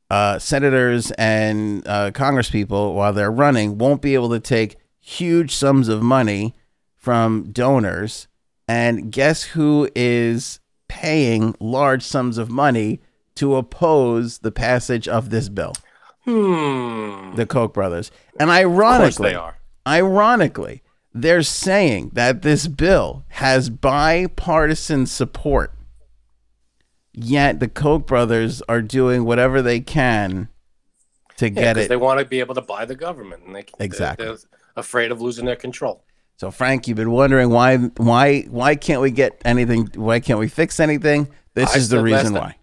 [0.10, 5.90] uh, senators and uh, congresspeople, while they're running, won't be able to take huge sums
[5.90, 6.54] of money
[6.96, 8.28] from donors.
[8.68, 13.02] And guess who is paying large sums of money
[13.36, 15.74] to oppose the passage of this bill?
[16.24, 17.36] Hmm.
[17.36, 18.12] The Koch brothers.
[18.40, 19.58] And ironically, they are.
[19.86, 20.82] ironically,
[21.14, 25.74] they're saying that this bill has bipartisan support.
[27.12, 30.48] Yet the Koch brothers are doing whatever they can
[31.38, 31.90] to Yeah, get it.
[31.90, 34.26] They want to be able to buy the government, and they Exactly.
[34.26, 34.48] They're, they're
[34.78, 36.04] afraid of losing their control.
[36.38, 39.88] So Frank, you've been wondering why why why can't we get anything?
[39.96, 41.30] Why can't we fix anything?
[41.54, 42.56] This I is the reason why.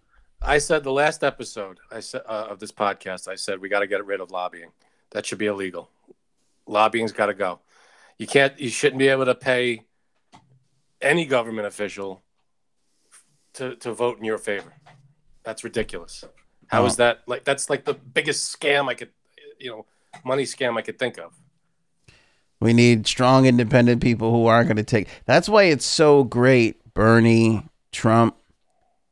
[0.42, 3.28] I said the last episode I said uh, of this podcast.
[3.28, 4.70] I said we got to get rid of lobbying.
[5.10, 5.90] That should be illegal.
[6.66, 7.60] Lobbying's got to go.
[8.18, 8.58] You can't.
[8.58, 9.84] You shouldn't be able to pay
[11.00, 12.22] any government official
[13.54, 14.72] to to vote in your favor.
[15.42, 16.24] That's ridiculous.
[16.66, 16.96] How is Oh.
[17.04, 17.44] that like?
[17.44, 19.10] That's like the biggest scam I could,
[19.58, 19.86] you know,
[20.24, 21.32] money scam I could think of.
[22.60, 25.08] We need strong, independent people who aren't going to take.
[25.24, 26.76] That's why it's so great.
[26.92, 28.36] Bernie, Trump,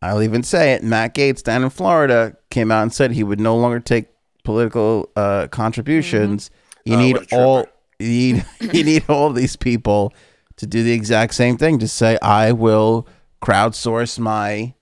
[0.03, 0.83] I'll even say it.
[0.83, 4.07] Matt Gaetz down in Florida came out and said he would no longer take
[4.45, 6.51] political uh, contributions.
[6.85, 7.43] You Oh, need what a trooper.
[7.45, 7.67] all.
[8.01, 10.13] You need you need all these people
[10.57, 11.81] to do the exact same thing.
[11.81, 13.09] To say I will
[13.43, 14.75] crowdsource my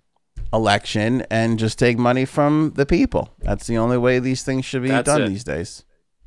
[0.52, 3.30] election and just take money from the people.
[3.38, 5.28] That's the only way these things should be That's done it.
[5.28, 5.84] these days.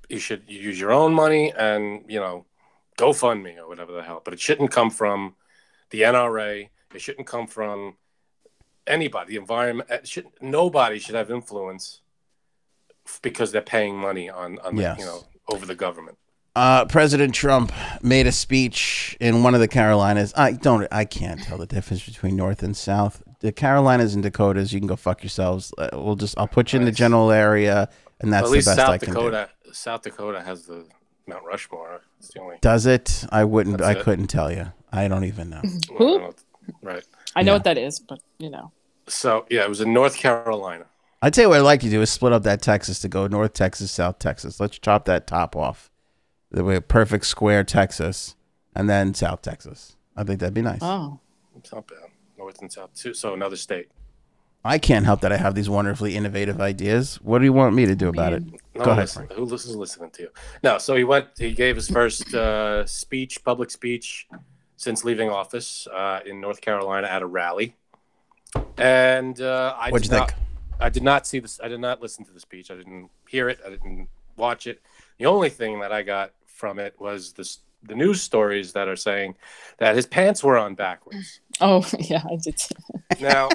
[0.09, 2.45] You should use your own money and you know,
[2.97, 4.21] GoFundMe or whatever the hell.
[4.23, 5.35] But it shouldn't come from
[5.91, 6.69] the NRA.
[6.93, 7.95] It shouldn't come from
[8.87, 9.33] anybody.
[9.33, 9.89] The environment.
[9.89, 12.01] It should nobody should have influence
[13.21, 16.17] because they're paying money on on the, you know over the government.
[16.55, 20.33] Uh, President Trump made a speech in one of the Carolinas.
[20.35, 20.87] I don't.
[20.91, 23.23] I can't tell the difference between North and South.
[23.39, 25.73] The Carolinas and Dakotas, you can go fuck yourselves.
[25.77, 26.37] Uh, we'll just.
[26.37, 27.89] I'll put you in the general area,
[28.19, 29.45] and that's At the best South I can do.
[29.69, 29.75] Dakota.
[29.79, 30.85] South Dakota has the
[31.27, 32.01] Mount Rushmore.
[32.19, 32.57] It's the only.
[32.61, 33.25] Does it?
[33.31, 33.77] I wouldn't.
[33.79, 34.03] That's I it.
[34.03, 34.71] couldn't tell you.
[34.91, 35.61] I don't even know.
[35.97, 36.33] Who?
[36.81, 37.03] Right.
[37.35, 37.55] I know Yeah.
[37.55, 38.71] what that is, but you know.
[39.07, 40.85] So yeah, it was in North Carolina.
[41.21, 43.27] I tell you what I'd like to do is split up that Texas to go
[43.27, 44.59] North Texas, South Texas.
[44.59, 45.91] Let's chop that top off.
[46.51, 48.35] The way perfect square Texas,
[48.75, 49.97] and then South Texas.
[50.15, 50.79] I think that'd be nice.
[50.81, 51.19] Oh.
[51.57, 51.97] It's not bad.
[52.37, 53.13] North and South too.
[53.13, 53.89] So another state.
[54.63, 57.15] I can't help that I have these wonderfully innovative ideas.
[57.21, 58.43] What do you want me to do about it?
[58.43, 60.29] mean, No Go ahead, listen- Who listens listening to you?
[60.63, 60.77] No.
[60.77, 61.27] So he went.
[61.37, 64.27] He gave his first uh, speech, public speech,
[64.75, 67.75] since leaving office uh, in North Carolina at a rally.
[68.77, 70.41] And uh, I What'd did you not, think?
[70.79, 71.59] I did not see this.
[71.63, 72.71] I did not listen to the speech.
[72.71, 73.59] I didn't hear it.
[73.65, 74.81] I didn't watch it.
[75.19, 78.95] The only thing that I got from it was this the news stories that are
[78.97, 79.35] saying
[79.77, 81.39] that his pants were on backwards.
[81.61, 82.61] Oh yeah, I did.
[83.21, 83.49] Now,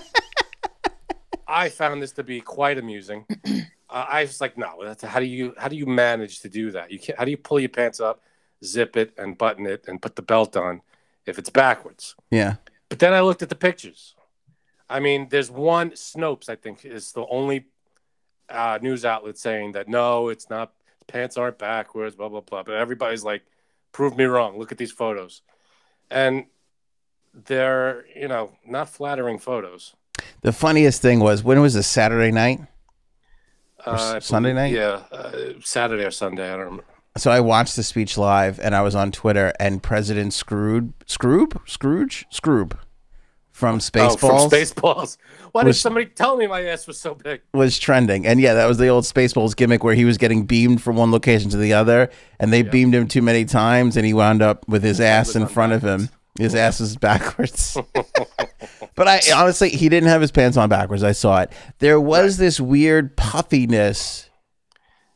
[1.55, 3.27] I found this to be quite amusing.
[3.87, 6.73] Uh, I was like, no, that's, how do you how do you manage to do
[6.73, 6.91] that?
[6.91, 7.17] You can't.
[7.19, 8.23] How do you pull your pants up,
[8.65, 10.81] zip it, and button it, and put the belt on
[11.27, 12.17] if it's backwards?
[12.31, 12.57] Yeah.
[12.89, 14.17] But then I looked at the pictures.
[14.89, 17.67] I mean, there's one Snopes, I think, is the only
[18.49, 20.73] uh, news outlet saying that no, it's not.
[21.07, 22.17] Pants aren't backwards.
[22.17, 22.63] Blah blah blah.
[22.65, 23.43] But everybody's like,
[23.93, 24.59] prove me wrong.
[24.59, 25.43] Look at these photos,
[26.11, 26.47] and
[27.33, 29.95] they're you know not flattering photos.
[30.45, 32.61] The funniest thing was when it was a Saturday night.
[33.85, 34.75] Uh, Sunday night?
[34.75, 35.33] Yeah, uh,
[35.63, 36.47] Saturday or Sunday.
[36.47, 36.85] I don't remember.
[37.17, 41.55] So I watched the speech live, and I was on Twitter, and President Scrooge, Scrooge,
[41.65, 42.73] Scrooge, Scrooge
[43.53, 45.17] from Oh, Spaceballs from Spaceballs.
[45.53, 47.41] Why did somebody tell me my ass was so big?
[47.55, 50.83] was trending, and yeah, that was the old Spaceballs gimmick where he was getting beamed
[50.83, 54.13] from one location to the other, and they beamed him too many times, and he
[54.13, 56.11] wound up with his ass in front of him.
[56.39, 57.77] His ass is backwards.
[58.95, 61.03] but I honestly, he didn't have his pants on backwards.
[61.03, 61.53] I saw it.
[61.79, 64.29] There was this weird puffiness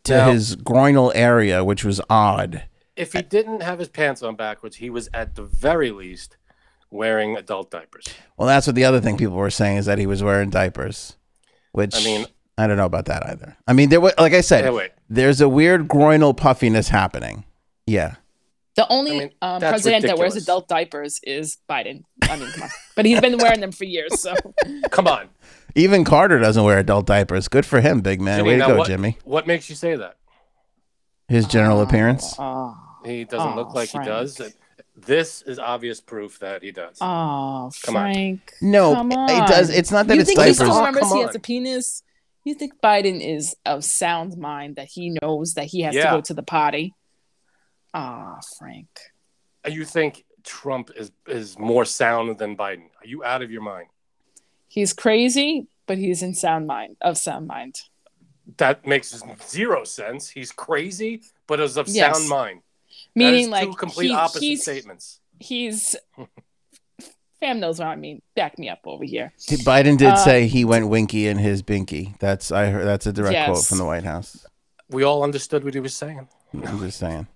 [0.05, 2.65] to Now- his groinal area, which was odd.
[2.97, 6.37] If he didn't have his pants on backwards, he was at the very least
[6.91, 8.07] wearing adult diapers.
[8.37, 11.17] Well, that's what the other thing people were saying is that he was wearing diapers,
[11.71, 13.57] which I mean, I don't know about that either.
[13.69, 14.69] I mean, there was, like I said,
[15.09, 17.45] there's a weird groinal puffiness happening.
[17.87, 18.17] Yeah.
[18.79, 22.05] The only I mean, um, that's president that wears adult diapers is Biden.
[22.23, 24.21] I mean, come on, but he's been wearing them for years.
[24.21, 24.37] So
[24.93, 25.31] Come on,
[25.75, 27.49] Even Carter doesn't wear adult diapers.
[27.49, 28.39] Good for him, big man.
[28.39, 29.19] Jimmy, Way to go, what, Jimmy.
[29.25, 30.15] What makes you say that?
[31.27, 32.37] His general ah, appearance.
[32.39, 34.05] oh, He doesn't Oh, look like ah, Frank.
[34.07, 34.53] he does.
[34.97, 36.99] This is obvious proof that he does.
[37.01, 38.13] oh, Come on.
[38.13, 38.53] Frank.
[38.63, 39.71] No, come it does.
[39.71, 40.57] It's not that you it's think he diapers.
[40.59, 42.05] still Oh, remembers he has a penis?
[42.45, 46.11] You think Biden is of sound mind that he knows that he has Yeah.
[46.11, 46.95] to go to the potty?
[47.95, 48.89] Ah, Frank.
[49.67, 52.87] You think Trump is is more sound than Biden?
[53.01, 53.89] Are you out of your mind?
[54.69, 57.77] He's crazy, but he's in sound mind of sound mind.
[58.57, 60.29] That makes zero sense.
[60.31, 62.17] He's crazy, but is of Yes.
[62.17, 62.61] sound mind.
[63.15, 65.21] Meaning, that is like two complete he- opposite he's, statements.
[65.39, 65.97] he's
[67.41, 68.23] fam knows what I mean.
[68.35, 69.33] Back me up over here.
[69.49, 72.19] Biden did Uh, say he went winky in his binky.
[72.21, 72.87] That's I heard.
[72.87, 74.47] That's a direct quote from the White House.
[74.89, 76.29] We all understood what he was saying.
[76.55, 77.27] I'm just saying.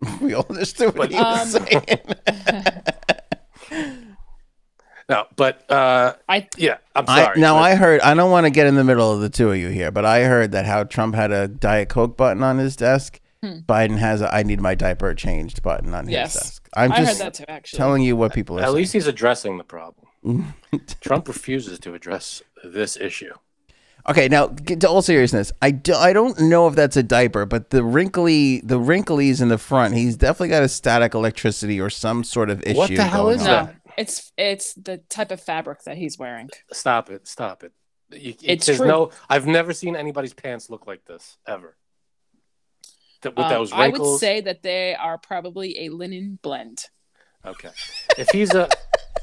[0.20, 1.84] we all understood what he Um, was saying.
[5.08, 7.40] No, but uh, I yeah, I'm I, sorry.
[7.40, 8.00] now but- I heard.
[8.00, 10.04] I don't want to get in the middle of the two of you here, but
[10.04, 13.20] I heard that how Trump had a Diet Coke button on his desk.
[13.44, 16.10] Biden has a "I need my diaper changed" button on Hmm.
[16.10, 16.32] Yes.
[16.32, 16.68] his desk.
[16.74, 17.44] I'm I heard just that too.
[17.46, 18.64] Actually, telling you what people are saying.
[18.64, 18.76] At saying.
[18.78, 20.08] least he's addressing the problem.
[21.00, 23.32] Trump refuses to address this issue.
[24.08, 27.44] Okay, now get to all seriousness, I, do, I don't know if that's a diaper,
[27.44, 31.90] but the wrinkly the wrinklies in the front, he's definitely got a static electricity or
[31.90, 32.76] some sort of issue.
[32.78, 33.46] What the hell going is on.
[33.46, 33.76] no, that?
[33.98, 36.50] it's it's the type of fabric that he's wearing.
[36.72, 37.26] Stop it!
[37.26, 37.72] Stop it!
[38.12, 38.86] You, It's true.
[38.86, 39.10] no.
[39.28, 41.76] I've never seen anybody's pants look like this ever.
[43.22, 46.84] That with Um, those I would say that they are probably a linen blend.
[47.46, 47.70] Okay.
[48.18, 48.68] If he's a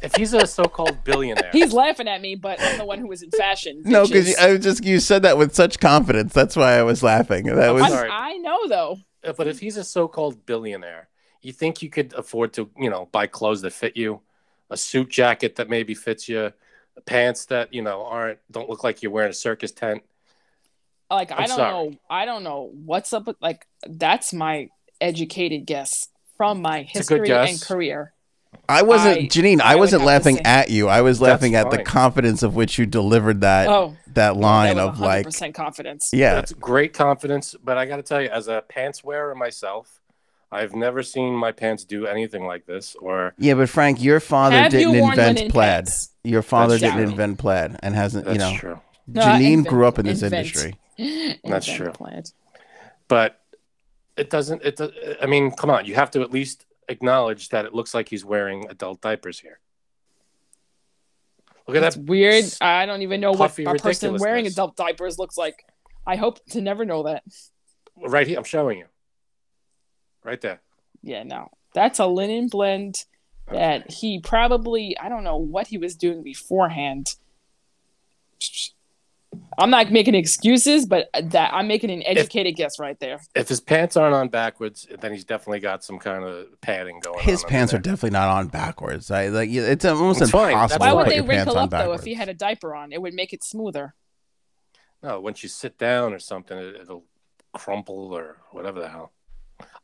[0.01, 3.21] if he's a so-called billionaire, He's laughing at me, but I'm the one who was
[3.21, 3.81] in fashion.
[3.85, 4.39] No, because bitches.
[4.39, 6.33] I was just you said that with such confidence.
[6.33, 7.45] That's why I was laughing.
[7.45, 8.97] That I'm was I'm- I know though.
[9.23, 11.07] Uh, but if he's a so-called billionaire,
[11.41, 14.19] you think you could afford to, you know, buy clothes that fit you,
[14.69, 16.51] a suit jacket that maybe fits you,
[17.05, 20.03] pants that you know aren't don't look like you're wearing a circus tent.
[21.09, 21.71] Like I I'm don't sorry.
[21.89, 21.97] know.
[22.09, 24.69] I don't know what's up with like that's my
[25.01, 26.07] educated guess
[26.37, 28.13] from my history and career.
[28.69, 29.61] I wasn't I- Janine.
[29.61, 30.87] I, I wasn't laughing at you.
[30.87, 34.77] I was That's laughing at the confidence of which you delivered that Oh, that line
[34.77, 36.09] that of was like, 100% confidence.
[36.13, 36.35] yeah.
[36.35, 39.99] That's great confidence, but I got to tell you, as a pants wearer myself,
[40.51, 42.95] I've never seen my pants do anything like this.
[42.95, 45.67] Or Yeah, but Frank, your father Have didn't worn invent linen plaid.
[45.85, 46.09] pants?
[46.23, 47.09] Your father That's didn't true.
[47.11, 48.57] invent plaid and hasn't, that's you know.
[48.57, 48.79] true.
[49.07, 50.45] No, Janine invent- grew up in this invent.
[50.47, 50.75] industry.
[50.97, 51.91] That's Invent true.
[51.91, 52.29] plaid.
[53.07, 53.39] But
[54.17, 54.63] it doesn't.
[54.63, 54.75] It.
[54.77, 54.91] does-
[55.21, 55.85] I mean, come on.
[55.85, 59.59] You have to at least acknowledge that it looks like he's wearing adult diapers here.
[61.67, 62.05] Look at That's that.
[62.05, 62.45] weird.
[62.59, 65.65] I don't even know what a person wearing adult diapers looks like.
[66.05, 67.23] I hope to never know that.
[67.95, 68.37] right here.
[68.37, 68.85] I'm showing you.
[70.23, 70.61] Right there.
[71.01, 71.49] Yeah, no.
[71.73, 73.05] That's a linen blend
[73.51, 77.15] that he probably I don't know what he was doing beforehand.
[79.57, 83.21] I'm not making excuses, but that I'm making an educated guess right there.
[83.35, 87.19] If his pants aren't on backwards, then he's definitely got some kind of padding going
[87.19, 87.23] on.
[87.23, 89.11] His pants are definitely not on backwards.
[89.11, 91.57] I like yeah, it's almost It's impossible That's Why would put they your pants wrinkle
[91.57, 92.91] on up though if he had a diaper on?
[92.91, 93.95] It would make it smoother.
[95.01, 97.03] No, once you sit down or something, it, it'll
[97.53, 99.11] crumple or whatever the hell.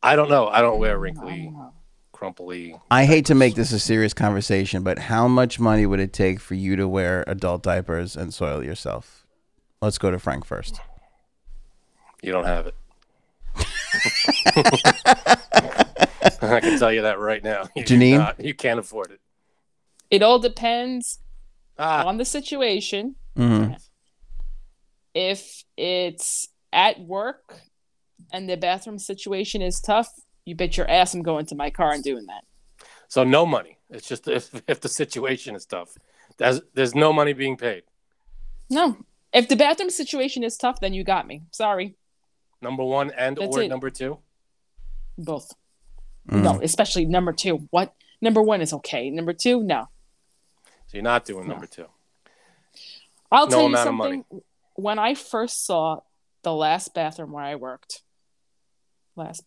[0.02, 0.48] I don't know.
[0.48, 1.74] I don't wear I wrinkly don't know.
[2.14, 2.76] crumply.
[2.90, 6.40] I hate to make this a serious conversation, but how much money would it take
[6.40, 9.19] for you to wear adult diapers and soil yourself?
[9.82, 10.80] Let's go to Frank first.
[12.22, 12.76] You don't have it.
[16.42, 17.64] I can tell you that right now.
[17.76, 18.18] You Janine?
[18.18, 18.40] not.
[18.44, 19.20] you can't afford it.
[20.12, 21.20] It all depends
[21.78, 23.16] Ah, on the situation.
[23.38, 23.72] hmm
[25.14, 27.60] If it's at work
[28.34, 30.10] and the bathroom situation is tough,
[30.46, 32.44] you bet your ass I'm going to my car and doing that.
[33.08, 33.78] so no money.
[33.90, 35.96] It's just if if the situation is tough,
[36.38, 37.84] there's there's no money being paid.
[38.70, 38.98] No.
[39.34, 41.44] If the bathroom situation is tough, then you got me.
[41.52, 41.96] Sorry.
[42.62, 43.68] Number one and That's or it.
[43.70, 44.20] number two.
[45.18, 45.54] Both.
[46.30, 46.42] Mm.
[46.44, 47.68] No, especially number two.
[47.72, 47.94] What?
[48.22, 49.10] Number one is okay.
[49.10, 49.88] Number two, no.
[50.88, 51.86] So you're not doing number two.
[53.32, 54.18] I'll No tell you amount money.
[54.30, 54.42] something.
[54.76, 56.00] When I first saw
[56.44, 58.02] the last bathroom where I worked,
[59.16, 59.44] last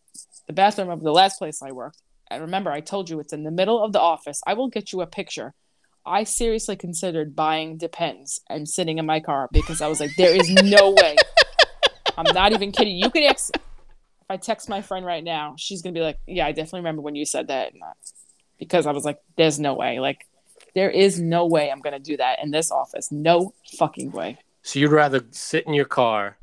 [0.47, 3.43] the bathroom of the last place I worked, and remember I told you it's in
[3.45, 4.41] the middle of the office.
[4.47, 5.55] I will get you a picture.
[6.05, 10.35] I seriously considered buying Depends and sitting in my car because I was like, there
[10.35, 11.17] is no way.
[12.17, 12.97] I'm not even kidding.
[12.97, 13.63] You could ask if
[14.29, 17.15] I text my friend right now, she's gonna be like, Yeah, I definitely remember when
[17.15, 17.73] you said that.
[17.73, 17.93] And, uh,
[18.59, 20.01] Because I was like, There's no way.
[20.01, 20.27] Like,
[20.75, 23.13] there is no way I'm gonna do that in this office.
[23.13, 24.39] No fucking way.
[24.63, 26.37] So you'd rather sit in your car,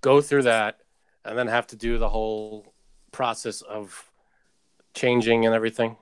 [0.00, 0.78] go through that,
[1.24, 2.72] and then have to do the whole
[3.12, 4.10] process of
[4.94, 5.96] changing and everything.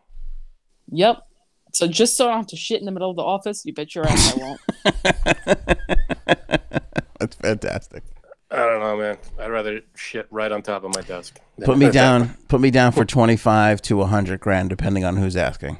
[0.90, 1.26] Yep.
[1.72, 3.72] So just so I don't have to shit in the middle of the office, you
[3.72, 4.60] bet your ass I won't.
[7.18, 8.02] That's fantastic.
[8.50, 9.16] I don't know, man.
[9.38, 11.40] I'd rather shit right on top of my desk.
[11.64, 12.36] Put me down.
[12.48, 15.78] Put me down for twenty-five to hundred grand, depending on who's asking.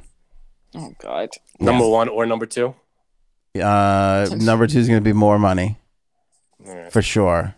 [0.75, 1.29] Oh God.
[1.61, 2.75] Number one or number two.
[3.61, 5.77] Uh, number two is going to be more money
[6.67, 6.91] All right.
[6.91, 7.55] for sure.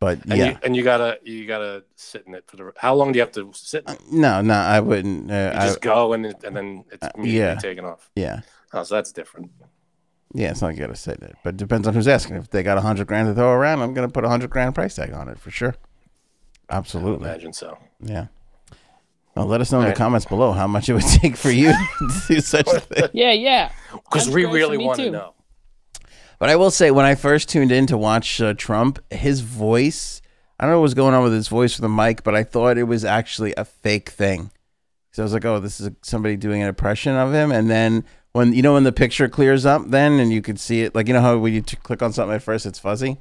[0.00, 2.72] But And yeah, you and you gotta you gotta sit in it for the.
[2.78, 3.84] How long do you have to sit?
[3.86, 4.00] In it?
[4.10, 5.28] no, no, I wouldn't.
[5.28, 7.54] You Uh, I, just go and it- and then it's immediately yeah.
[7.56, 8.10] taken off.
[8.16, 8.40] yeah,
[8.72, 9.50] Oh, so that's different.
[10.34, 12.36] yeah, it's not going to sit in it, but it depends on who's asking.
[12.36, 14.48] If they got a hundred grand to throw around, I'm going to put a hundred
[14.48, 15.74] grand price tag on it for sure.
[16.70, 17.76] Absolutely, Imagine so.
[18.00, 18.28] yeah.
[19.36, 19.96] Well, let us know in the Alright.
[19.98, 23.08] comments below how much it would take for you to do such a thing.
[23.12, 23.70] Yeah, yeah.
[23.92, 25.34] Because we really want to know.
[26.40, 30.20] But I will say, when I first tuned in to watch uh, Trump, his voice,
[30.58, 32.42] I don't know what was going on with his voice for the mic, but I
[32.42, 34.50] thought it was actually a fake thing.
[35.12, 37.52] So I was like, oh, this is somebody doing an impression of him.
[37.52, 40.82] And then when, you know, when the picture clears up, then and you can see
[40.82, 43.18] it, like, you know how when you t- click on something at first, it's fuzzy?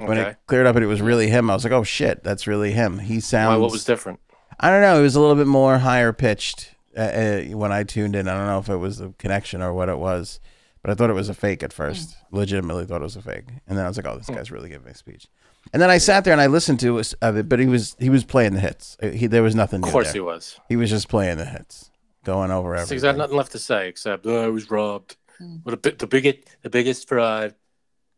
[0.00, 0.08] Okay.
[0.08, 2.46] When it cleared up and it was really him, I was like, oh, shit, that's
[2.46, 3.00] really him.
[3.00, 3.56] He sounds.
[3.56, 3.56] Why?
[3.58, 4.20] What was different?
[4.58, 4.98] I don't know.
[4.98, 8.28] It was a little bit more higher pitched uh, uh, when I tuned in.
[8.28, 10.40] I don't know if it was the connection or what it was,
[10.86, 12.16] but I thought it was a fake at first.
[12.30, 14.68] Legitimately thought it was a fake, and then I was like, "Oh, this guy's really
[14.68, 15.26] giving a speech."
[15.72, 17.96] And then I sat there and I listened to it, of it, but he was
[17.98, 18.96] he was playing the hits.
[19.02, 19.82] Uh, He, there was nothing.
[19.82, 20.12] Of course there.
[20.14, 20.60] he was.
[20.68, 21.90] He was just playing the hits,
[22.24, 22.94] going over everything.
[22.94, 25.16] he's got nothing left to say except oh, I was robbed.
[25.40, 25.64] Mm.
[25.64, 27.56] What a bit the biggest the biggest fraud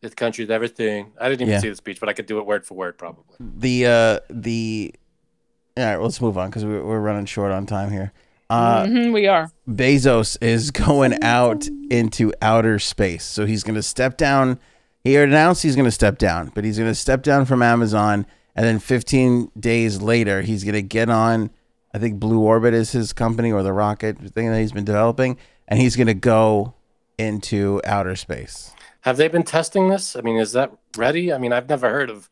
[0.03, 1.13] this country's ever seen.
[1.19, 1.61] I didn't even Yeah.
[1.61, 3.35] see the speech, but I could do it word for word probably.
[3.41, 4.95] The uh the
[5.79, 8.13] all right, let's move on because we're, we're running short on time here.
[8.51, 9.51] Uh, Mhm, we are.
[9.69, 13.25] Bezos is going out into outer space.
[13.25, 14.59] So he's going to step down.
[15.05, 18.27] He announced he's going to step down, but he's going to step down from Amazon.
[18.57, 21.51] And then 15 days later, he's going to get on,
[21.95, 25.37] I think Blue Orbit is his company or the rocket thing that he's been developing.
[25.69, 26.75] And he's going to go
[27.19, 28.73] into outer space.
[29.03, 30.17] Have they been testing this?
[30.17, 31.33] I mean, is that ready?
[31.33, 32.29] I mean, I've never heard of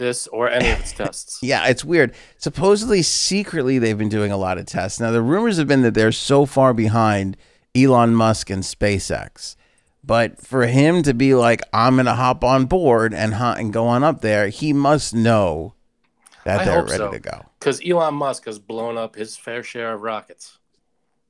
[0.00, 1.38] this or any of its tests.
[1.42, 2.12] Yeah, it's weird.
[2.38, 4.98] Supposedly, secretly, they've been doing a lot of tests.
[4.98, 7.36] Now, the rumors have been that they're so far behind
[7.76, 9.54] Elon Musk and SpaceX.
[10.02, 13.72] But for him to be like, I'm going to hop on board and, hu- and
[13.72, 15.74] go on up there, he must know
[16.44, 17.10] that I they're ready so.
[17.12, 17.44] to go.
[17.60, 20.58] Because Elon Musk has blown up his fair share of rockets.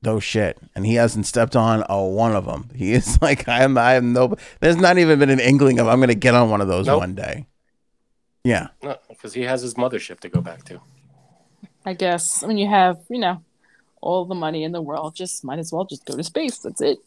[0.03, 0.57] No shit.
[0.73, 2.69] And he hasn't stepped on a one of them.
[2.73, 5.87] He is like, I am, I am no, there's not even been an inkling of,
[5.87, 7.01] I'm going to get on one of those Nope.
[7.01, 7.45] one day.
[8.43, 8.67] Yeah.
[8.81, 10.79] Uh, no, because he has his mothership to go back to.
[11.85, 13.43] I guess when you have, you know,
[14.01, 16.57] all the money in the world, just might as well just go to space.
[16.59, 16.99] That's it.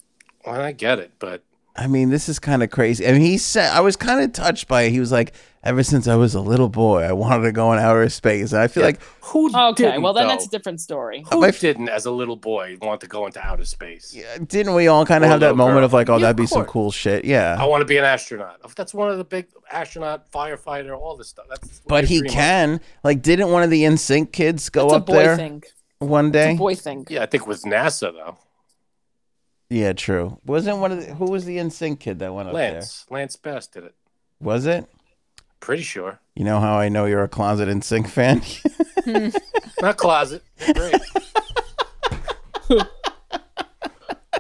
[0.47, 1.43] Well, I get it, but
[1.77, 3.05] I mean, this is kind of crazy.
[3.07, 4.91] I mean, he said I was kind of touched by it.
[4.91, 5.33] He was like,
[5.65, 8.63] "Ever since I was a little boy, I wanted to go in outer space." And
[8.63, 10.35] I feel like who Okay, didn't, well then though?
[10.35, 11.25] that's a different story.
[11.33, 14.15] Who My- didn't, as a little boy, want to go into outer space?
[14.17, 15.85] yeah, didn't we all kind of have that little moment girl.
[15.87, 17.57] of like, "Oh, Yeah, that'd be some cool shit." Yeah.
[17.59, 18.61] I want to be an astronaut.
[18.77, 21.47] That's one of the big astronaut, firefighter, all this stuff.
[21.49, 22.35] That's but he dream of.
[22.35, 22.81] can.
[23.03, 25.65] Like, didn't one of the NSYNC kids go It's a up boy there thing.
[25.99, 26.55] one It's a day?
[26.57, 27.05] boy thing.
[27.11, 28.37] Yeah, I think it was NASA though.
[29.71, 30.39] Yeah, true.
[30.45, 33.67] Wasn't one of the, who was the NSYNC kid that went up Lance, Lance Bass
[33.67, 33.95] did it.
[34.41, 34.87] Was it?
[35.61, 36.21] Pretty sure.
[36.35, 39.33] You know how I know you're a closet NSYNC fan?
[39.81, 40.43] Not closet.
[40.75, 40.95] Great.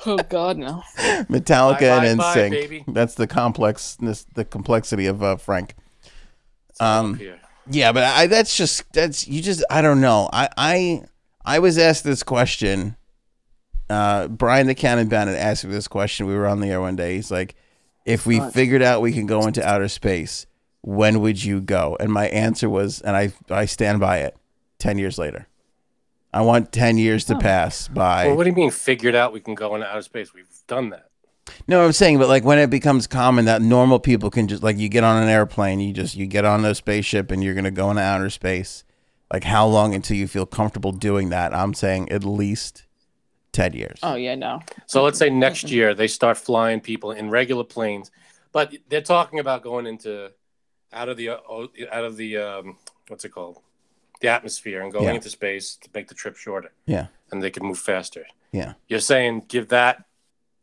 [0.06, 0.82] Oh God, no.
[1.30, 2.50] Metallica Bye, bye, and bye, NSYNC.
[2.50, 2.84] baby.
[2.88, 5.74] That's the complexness, the complexity of uh, Frank.
[6.78, 7.18] Um,
[7.70, 10.28] Yeah, but I that's just that's you just I don't know.
[10.30, 11.02] I I
[11.44, 12.96] I was asked this question.
[13.88, 16.26] Uh Brian the Cannon Bennett asked me this question.
[16.26, 17.16] We were on the air one day.
[17.16, 17.54] He's like,
[18.04, 20.46] if we figured out we can go into outer space,
[20.82, 21.96] when would you go?
[21.98, 24.36] And my answer was, and I I stand by it,
[24.78, 25.48] ten years later.
[26.32, 28.26] I want ten years to pass by.
[28.26, 28.70] Well, what do you mean?
[28.70, 30.34] Figured out we can go into outer space?
[30.34, 31.10] We've done that.
[31.68, 34.78] No, I'm saying, but like when it becomes common that normal people can just like
[34.78, 37.70] you get on an airplane, you just you get on a spaceship and you're gonna
[37.70, 38.84] go into outer space.
[39.32, 41.54] Like how long until you feel comfortable doing that?
[41.54, 42.84] I'm saying at least
[43.54, 43.98] ten years.
[44.02, 44.60] Oh yeah, no.
[44.86, 48.10] So let's say next year they start flying people in regular planes,
[48.52, 50.30] but they're talking about going into
[50.92, 52.76] out of the out of the um,
[53.08, 53.60] what's it called,
[54.20, 55.14] the atmosphere, and going Yeah.
[55.14, 58.26] into space to make the trip shorter, Yeah, and they can move faster.
[58.52, 60.04] yeah, You're saying give that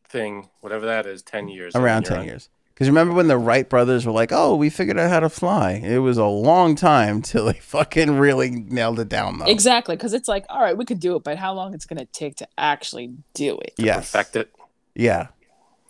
[0.07, 1.75] thing, whatever that is, ten years.
[1.75, 2.49] around ten you're on- years.
[2.73, 5.73] Because remember when the Wright brothers were like, "Oh, we figured out how to fly."
[5.73, 9.45] It was a long time till they fucking really nailed it down, though.
[9.45, 12.05] Exactly, because it's like, all right, we could do it, but how long it's gonna
[12.05, 13.73] take to actually do it?
[13.77, 14.51] Yeah, Perfect it.
[14.95, 15.27] Yeah.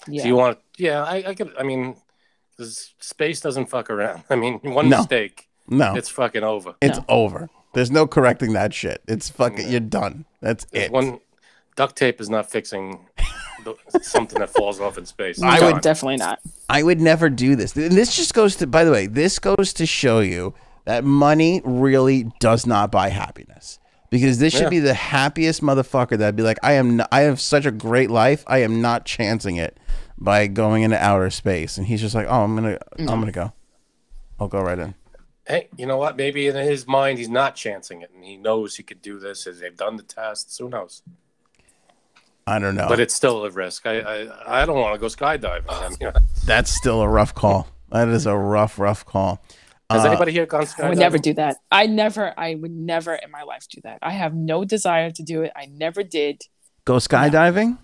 [0.07, 0.23] Yeah.
[0.23, 0.57] So you want?
[0.77, 1.53] Yeah, I, I could.
[1.57, 1.95] I mean,
[2.59, 4.23] space doesn't fuck around.
[4.29, 4.97] I mean, one No.
[4.97, 6.75] mistake, No, it's fucking over.
[6.81, 7.05] it's No.
[7.07, 7.49] over.
[7.73, 9.01] There's no correcting that shit.
[9.07, 9.69] It's fucking.
[9.69, 10.25] You're done.
[10.41, 10.91] That's There's it.
[10.91, 11.19] One
[11.77, 13.07] duct tape is not fixing
[13.63, 15.41] the, something that falls off in space.
[15.43, 16.39] I It's would definitely not.
[16.71, 17.75] I would never do this.
[17.75, 20.53] And this just goes to, by the way, this goes to show you
[20.85, 23.77] that money really does not buy happiness.
[24.09, 24.69] Because this should Yeah.
[24.69, 28.43] be the happiest motherfucker that'd be like, I am, I have such a great life.
[28.47, 29.77] I am not chancing it
[30.17, 31.77] by going into outer space.
[31.77, 33.53] And he's just like, oh, I'm gonna, I'm gonna go.
[34.39, 34.95] I'll go right in.
[35.47, 36.17] Hey, you know what?
[36.17, 39.47] Maybe in his mind he's not chancing it, and he knows he could do this.
[39.47, 41.03] As they've done the tests, who knows?
[42.47, 42.87] I don't know.
[42.87, 43.85] But it's still a risk.
[43.85, 45.63] I I, I don't want to go skydiving.
[45.69, 46.11] I mean,
[46.45, 47.67] That's still a rough call.
[47.91, 49.43] That is a rough, rough call.
[49.89, 50.83] has Uh, anybody here gone skydiving?
[50.85, 51.57] I would never do that.
[51.71, 53.99] I never, I would never in my life do that.
[54.01, 55.51] I have no desire to do it.
[55.55, 56.41] I never did.
[56.85, 57.77] Go skydiving?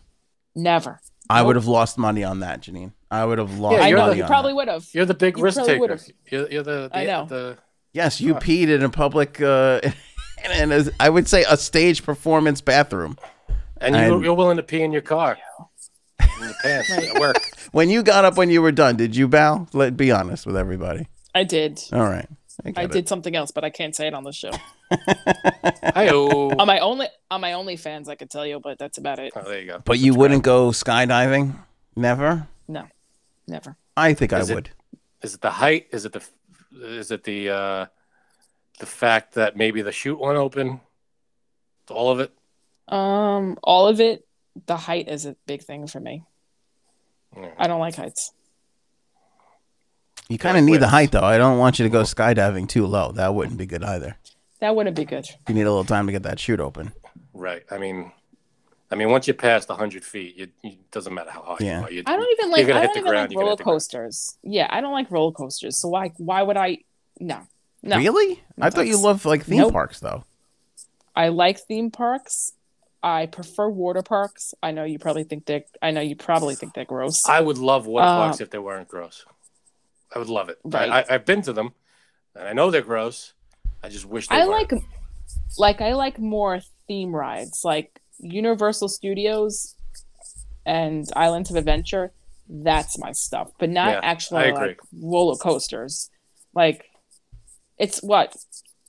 [0.56, 1.00] Never.
[1.30, 1.48] I Nope.
[1.48, 2.94] would have lost money on that, Janine.
[3.12, 4.88] I would have lost Yeah, you're money the- you on probably would have.
[4.94, 5.80] You're the big You risk taker.
[5.80, 6.04] would've.
[6.32, 7.26] You're, you're the, the I know.
[7.26, 7.58] the
[7.94, 9.82] Yes, you peed in a public, uh,
[10.54, 13.18] and as I would say, a stage performance bathroom.
[13.82, 15.38] And you, And- you're willing to pee in your car,
[16.20, 17.38] in your pants at work.
[17.74, 19.68] When you got up when you were done, did you bow?
[19.74, 21.08] Let be honest with everybody.
[21.36, 21.84] I did.
[21.92, 22.28] All right,
[22.66, 24.52] I, I did something else, but I can't say it on the show.
[25.94, 26.52] Hi-oh.
[26.58, 29.34] on my only on my OnlyFans, I could tell you, but that's about it.
[29.36, 29.82] Oh, there you go.
[29.84, 31.56] But you wouldn't go skydiving?
[31.96, 32.48] Never.
[32.70, 32.86] No,
[33.48, 33.76] never.
[33.98, 34.70] I think I it- would.
[35.22, 35.88] Is it the height?
[35.92, 36.24] Is it the
[36.82, 37.86] is it the uh,
[38.80, 40.80] the fact that maybe the chute won't open?
[41.90, 42.32] All of it.
[42.88, 44.24] Um, all of it.
[44.66, 46.24] The height is a big thing for me.
[47.36, 47.52] Yeah.
[47.60, 48.32] I don't like heights.
[50.30, 51.24] You kind of need the height, though.
[51.24, 53.12] I don't want you to go skydiving too low.
[53.14, 54.18] That wouldn't be good either.
[54.60, 55.26] That wouldn't be good.
[55.48, 56.92] You need a little time to get that chute open.
[57.34, 57.64] Right.
[57.72, 58.12] I mean,
[58.92, 61.80] I mean, once you pass the hundred feet, you, it doesn't matter how high Yeah.
[61.82, 61.92] you are.
[61.92, 62.60] You, I don't even like.
[62.60, 63.76] You're gonna I hit don't the even ground, like roller hit the ground.
[63.76, 64.38] coasters.
[64.44, 65.78] Yeah, I don't like roller coasters.
[65.78, 66.12] So why?
[66.18, 66.80] Why would I?
[67.20, 67.42] No,
[67.84, 67.98] no.
[67.98, 68.42] Really?
[68.60, 69.74] I thought you loved like theme Nope.
[69.74, 70.24] parks, though.
[71.16, 72.54] I like theme parks.
[73.04, 74.54] I prefer water parks.
[74.62, 75.64] I know you probably think they're.
[75.82, 77.28] I know you probably think they're gross.
[77.28, 79.26] I would love water Uh, parks if they weren't gross.
[80.14, 80.58] I would love it.
[80.64, 80.90] Right.
[80.90, 81.74] I, I've been to them,
[82.36, 83.34] and I know they're gross.
[83.84, 84.72] I just wish they I weren't.
[84.72, 84.82] like,
[85.58, 89.76] like I like more theme rides, like Universal Studios
[90.66, 92.12] and Islands of Adventure.
[92.50, 96.10] That's my stuff, but not Yeah, actually like roller coasters.
[96.54, 96.86] Like,
[97.78, 98.36] it's what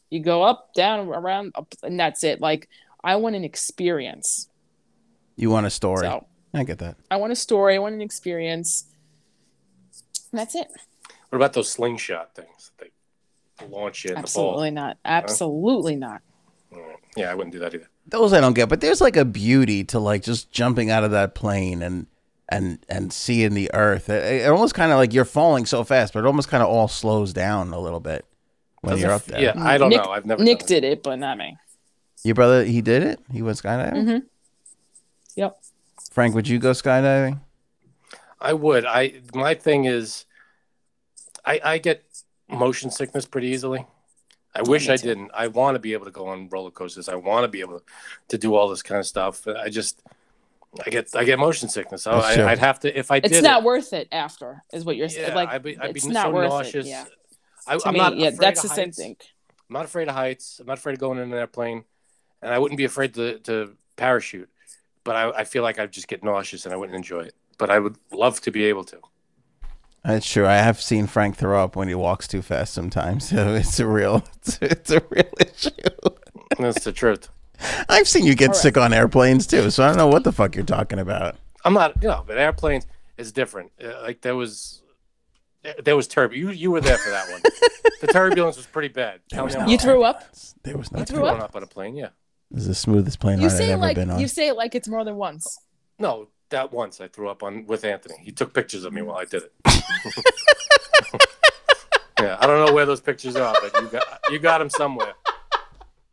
[0.08, 2.40] you go up, down, around, up, and that's it.
[2.40, 2.68] Like,
[3.02, 4.48] I want an experience.
[5.36, 6.06] You want a story?
[6.06, 6.96] So I get that.
[7.10, 7.76] I want a story.
[7.76, 8.84] I want an experience.
[10.32, 10.68] And that's it.
[11.30, 12.72] What about those slingshot things?
[12.78, 12.90] They
[13.68, 14.98] launch you in Absolutely not.
[15.04, 16.22] Absolutely not.
[17.16, 17.88] Yeah, I wouldn't do that either.
[18.06, 21.10] Those I don't get, but there's like a beauty to like just jumping out of
[21.10, 22.06] that plane and
[22.48, 24.08] and and seeing the earth.
[24.08, 26.68] It, it almost kind of like you're falling so fast, but it almost kind of
[26.68, 28.24] all slows down a little bit
[28.80, 29.40] when Does you're it up there.
[29.42, 30.10] Yeah, I don't Nick- know.
[30.10, 30.42] I've never.
[30.42, 30.68] Nick done it.
[30.68, 31.56] did it, but not me.
[32.24, 33.20] Your brother, he did it.
[33.32, 33.92] He went skydiving.
[33.92, 34.18] Mm-hmm.
[35.36, 35.58] Yep.
[36.10, 37.40] Frank, would you go skydiving?
[38.40, 38.84] I would.
[38.84, 40.24] I my thing is,
[41.44, 42.04] I I get
[42.48, 43.86] motion sickness pretty easily.
[44.54, 45.30] I wish I didn't.
[45.34, 47.08] I want to be able to go on roller coasters.
[47.08, 47.82] I want to be able
[48.28, 49.46] to do all this kind of stuff.
[49.46, 50.02] I just,
[50.84, 52.02] I get I get motion sickness.
[52.02, 52.38] So That's.
[52.38, 53.44] I, I'd have to if I It's did.
[53.44, 55.28] not it, worth it after, is what you're saying.
[55.28, 56.86] yeah, like, I'd be I'd be it's so not worth nauseous.
[56.86, 56.90] it.
[56.90, 57.04] Yeah.
[57.66, 59.16] I, I'm me, not yeah, that's of the same thing.
[59.68, 60.58] I'm not afraid of heights.
[60.58, 61.84] I'm not afraid of going in an airplane,
[62.42, 64.48] and I wouldn't be afraid to to parachute.
[65.04, 67.34] but I, I feel like I'd just get nauseous and I wouldn't enjoy it.
[67.58, 68.98] But I would love to be able to.
[70.04, 70.46] That's true.
[70.46, 73.28] I have seen Frank throw up when he walks too fast sometimes.
[73.30, 75.70] So it's a real, it's, it's a real issue.
[76.58, 77.28] That's the truth.
[77.88, 78.62] I've seen you get All right.
[78.62, 81.36] sick on airplanes too, so I don't know what the fuck you're talking about.
[81.64, 82.86] I'm not, you know, but airplanes
[83.16, 83.72] is different.
[83.82, 84.82] Uh, like there was,
[85.82, 86.56] there was turbulence.
[86.56, 87.42] You you were there for that one.
[88.00, 89.20] the turbulence was pretty bad.
[89.28, 90.22] Tell me no You threw up?
[90.62, 91.00] There was no.
[91.00, 91.40] I threw threw up?
[91.40, 91.96] up on a plane.
[91.96, 92.10] Yeah.
[92.50, 94.18] This is the smoothest plane You ride I've say ever like been on.
[94.20, 95.58] you say it like it's more than once.
[95.98, 98.14] No, that once I threw up on with Anthony.
[98.22, 99.52] He took pictures of me while I did it.
[102.20, 105.12] yeah, I don't know where those pictures are, but you got you got them somewhere.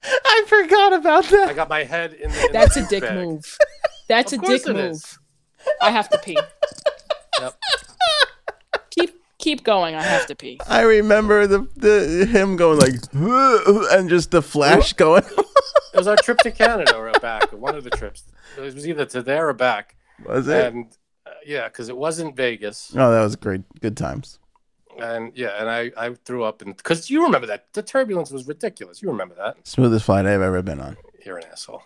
[0.04, 1.50] I forgot about that.
[1.50, 2.30] I got my head in.
[2.32, 3.16] The, in That's the a dick bag.
[3.16, 3.58] move.
[4.08, 4.92] That's Of a dick it move.
[4.92, 5.18] is.
[5.82, 6.38] I have to pee.
[7.42, 7.54] Yep.
[8.92, 9.94] Keep keep going.
[9.94, 10.58] I have to pee.
[10.70, 12.94] I remember the the him going like
[13.92, 15.24] and just the flash going.
[15.96, 18.24] It was our trip to Canada or back, one of the trips.
[18.58, 20.66] It was either to there or back, was it?
[20.74, 20.86] and
[21.26, 23.62] uh, yeah, because it wasn't Vegas, Oh, that was great.
[23.80, 24.40] Good times.
[25.00, 28.46] and yeah, and I I threw up, and because you remember that the turbulence was
[28.48, 29.02] ridiculous.
[29.02, 29.56] You remember that?
[29.64, 30.98] Smoothest flight I've ever been on.
[31.26, 31.82] You're an asshole.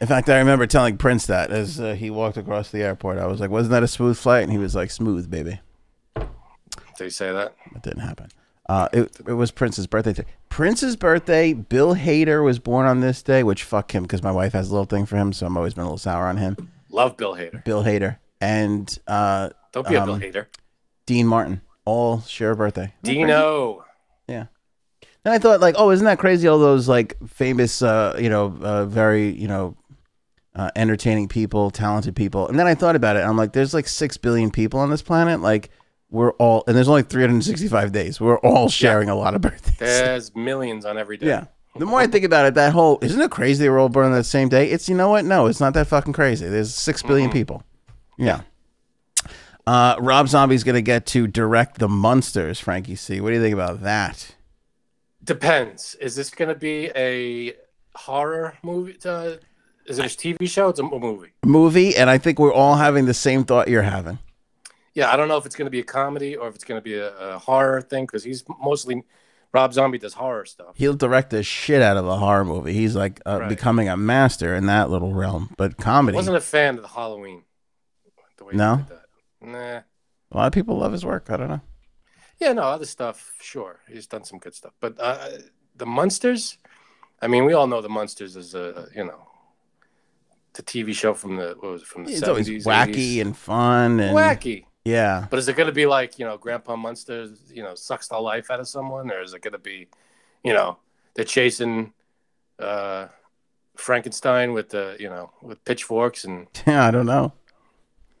[0.00, 3.18] In fact, I remember telling Prince that as uh, he walked across the airport.
[3.18, 5.60] I was like, "Wasn't that a smooth flight?" And he was like, "Smooth, baby."
[6.16, 7.54] Did you say that?
[7.74, 8.28] It didn't happen.
[8.68, 10.12] Uh, it, it was Prince's birthday.
[10.12, 10.28] Today.
[10.48, 11.52] Prince's birthday.
[11.52, 14.72] Bill Hader was born on this day, which fuck him because my wife has a
[14.72, 16.56] little thing for him, so I'm always been a little sour on him.
[16.90, 17.64] Love Bill Hader.
[17.64, 20.46] Bill Hader and uh, Don't be a Bill Um, Hader.
[21.06, 22.92] Dean Martin all share a birthday.
[23.02, 23.84] Dino.
[24.26, 24.46] Yeah.
[25.24, 26.48] And I thought, like, oh, isn't that crazy?
[26.48, 29.76] All those like famous, uh, you know, uh, very, you know,
[30.54, 32.48] uh, entertaining people, talented people.
[32.48, 33.20] And then I thought about it.
[33.20, 35.40] I'm like, there's like six billion people on this planet.
[35.40, 35.70] Like,
[36.10, 38.20] we're all, and there's only 365 days.
[38.20, 39.76] We're all sharing a lot of birthdays.
[39.78, 41.26] There's millions on every day.
[41.26, 41.44] Yeah.
[41.76, 44.06] The more I think about it, that whole isn't it crazy they were all born
[44.06, 44.70] on the same day?
[44.70, 45.26] It's you know what?
[45.26, 46.48] No, it's not that fucking crazy.
[46.48, 47.62] There's six billion people.
[48.16, 48.40] Yeah.
[49.66, 52.58] Uh, Rob Zombie's gonna get to direct the Munsters.
[52.58, 53.20] Frankie C.
[53.20, 54.36] What do you think about that?
[55.26, 55.96] Depends.
[56.00, 57.52] Is this going to be a
[57.96, 58.96] horror movie?
[59.04, 59.34] Uh,
[59.86, 60.68] is it a TV show?
[60.68, 61.32] It's a movie.
[61.44, 64.20] Movie, and I think we're all having the same thought you're having.
[64.96, 66.78] Yeah, I don't know if it's going to be a comedy or if it's going
[66.78, 69.02] to be a, a horror thing because he's mostly
[69.52, 70.74] Rob Zombie does horror stuff.
[70.74, 72.72] He'll direct the shit out of a horror movie.
[72.72, 73.48] He's like uh, Right.
[73.48, 75.50] becoming a master in that little realm.
[75.58, 76.16] But comedy.
[76.16, 77.42] I wasn't a fan of the Halloween.
[78.38, 78.86] The No?
[79.42, 79.58] Nah.
[79.58, 79.84] a
[80.36, 81.30] lot of people love his work.
[81.30, 81.60] I don't know.
[82.40, 83.80] Yeah, no, other stuff, sure.
[83.88, 84.72] He's done some good stuff.
[84.80, 85.28] But uh,
[85.76, 86.56] the Munsters,
[87.22, 89.28] I mean, we all know the Munsters is a, you know,
[90.54, 92.28] the TV show from the, what was it, from the It's 70s?
[92.28, 93.20] always wacky 80s.
[93.22, 94.64] and fun and wacky.
[94.86, 95.26] Yeah.
[95.28, 98.18] But is it going to be like, you know, Grandpa Munster, you know, sucks the
[98.18, 99.10] life out of someone?
[99.10, 99.88] Or is it going to be,
[100.44, 100.78] you know,
[101.14, 101.92] they're chasing
[102.60, 103.08] uh,
[103.76, 107.32] Frankenstein with the, you know, with pitchforks and Yeah, I don't know.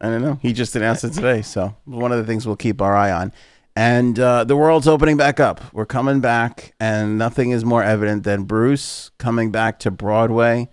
[0.00, 0.40] I don't know.
[0.42, 3.32] He just announced it today, so one of the things we'll keep our eye on.
[3.74, 5.72] And uh, the world's opening back up.
[5.72, 10.68] We're coming back, and nothing is more evident than Bruce coming back to Broadway.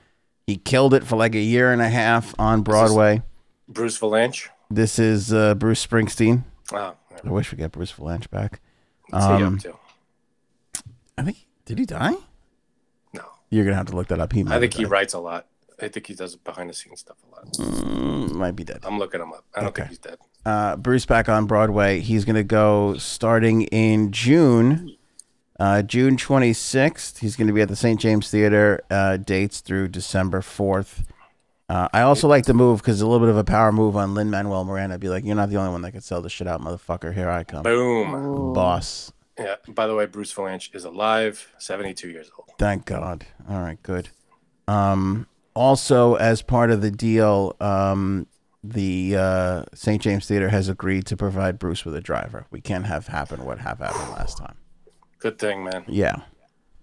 [0.47, 3.21] He killed it for like a year and a half on Broadway.
[3.67, 4.49] Bruce Vilanch?
[4.73, 6.43] This is uh, Bruce Springsteen.
[6.73, 8.59] Oh, I wish we get Bruce Vilanch back.
[9.11, 9.59] Um?
[11.17, 12.15] I think did he die?
[13.13, 13.21] No.
[13.51, 14.33] You're gonna have to look that up.
[14.33, 14.91] He might I think he died.
[14.91, 15.47] writes a lot.
[15.81, 17.53] I think he does behind the scenes stuff a lot.
[17.53, 18.79] Mm, might be dead.
[18.83, 19.43] I'm looking him up.
[19.53, 19.81] I don't Okay.
[19.83, 20.17] think he's dead.
[20.45, 21.99] uh, Bruce back on Broadway.
[21.99, 24.95] He's going to go starting in June,
[25.59, 27.19] uh, June 26th.
[27.19, 27.99] He's going to be at the St.
[27.99, 31.03] James Theater uh, dates through December 4th.
[31.73, 34.13] Uh, I also like the move because a little bit of a power move on
[34.13, 34.99] Lin Manuel Miranda.
[34.99, 37.11] Be like, you're not the only one that could sell this shit out, motherfucker.
[37.11, 38.53] Here I come, Boom.
[38.53, 39.11] boss.
[39.39, 39.55] Yeah.
[39.67, 42.51] By the way, Bruce Vilanch is alive, 72 years old.
[42.59, 43.25] Thank God.
[43.49, 44.09] All right, good.
[44.67, 45.25] Um,
[45.55, 48.27] also, as part of the deal, um,
[48.63, 49.99] the uh, St.
[49.99, 52.45] James Theater has agreed to provide Bruce with a driver.
[52.51, 54.57] We can't have happen what have happened last time.
[55.17, 55.85] Good thing, man.
[55.87, 56.17] Yeah.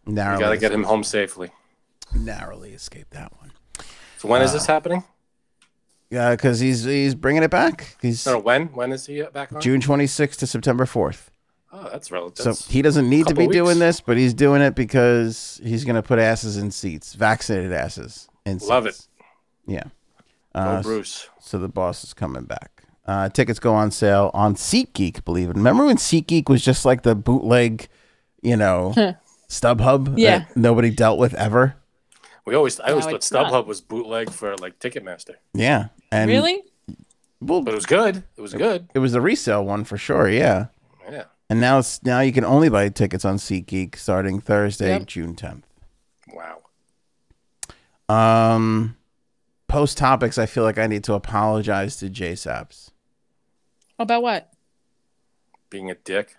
[0.05, 1.53] You Narrowly, got to get him home safely.
[2.13, 3.50] narrowly escaped that one.
[4.21, 5.03] So when is Uh, this happening?
[6.11, 7.97] Yeah, because he's he's bringing it back.
[8.03, 8.67] He's No, when?
[8.69, 9.63] When is he back on?
[9.63, 11.29] June 26th to September 4th.
[11.73, 12.55] Oh, that's relative.
[12.55, 15.85] So he doesn't need to be couple doing this, but he's doing it because he's
[15.85, 18.69] going to put asses in seats, vaccinated asses in seats.
[18.69, 19.07] Love it.
[19.67, 19.85] Yeah.
[20.55, 21.29] Uh, Bruce.
[21.41, 22.83] So the boss is coming back.
[23.07, 25.57] Uh, tickets go on sale on SeatGeek, believe it.
[25.57, 27.89] Remember when SeatGeek was just like the bootleg,
[28.43, 28.93] you know,
[29.49, 30.41] StubHub Yeah.
[30.41, 31.77] that nobody dealt with ever?
[32.51, 33.53] We always, I always No, thought it's not.
[33.53, 35.89] StubHub was bootleg for like Ticketmaster, Yeah.
[36.11, 36.65] And Really?
[37.41, 38.25] Well, but it was good.
[38.37, 38.89] It was good.
[38.93, 40.29] it was the resale one for sure.
[40.29, 40.67] Yeah.
[41.09, 41.25] Yeah.
[41.49, 45.07] And now it's now you can only buy tickets on SeatGeek starting Thursday, Yep.
[45.07, 45.63] June 10th.
[46.35, 46.59] Wow.
[48.09, 48.97] Um,
[49.69, 52.91] post topics, I feel like I need to apologize to J Sabs.
[53.97, 54.53] About what?
[55.71, 56.37] Being a dick.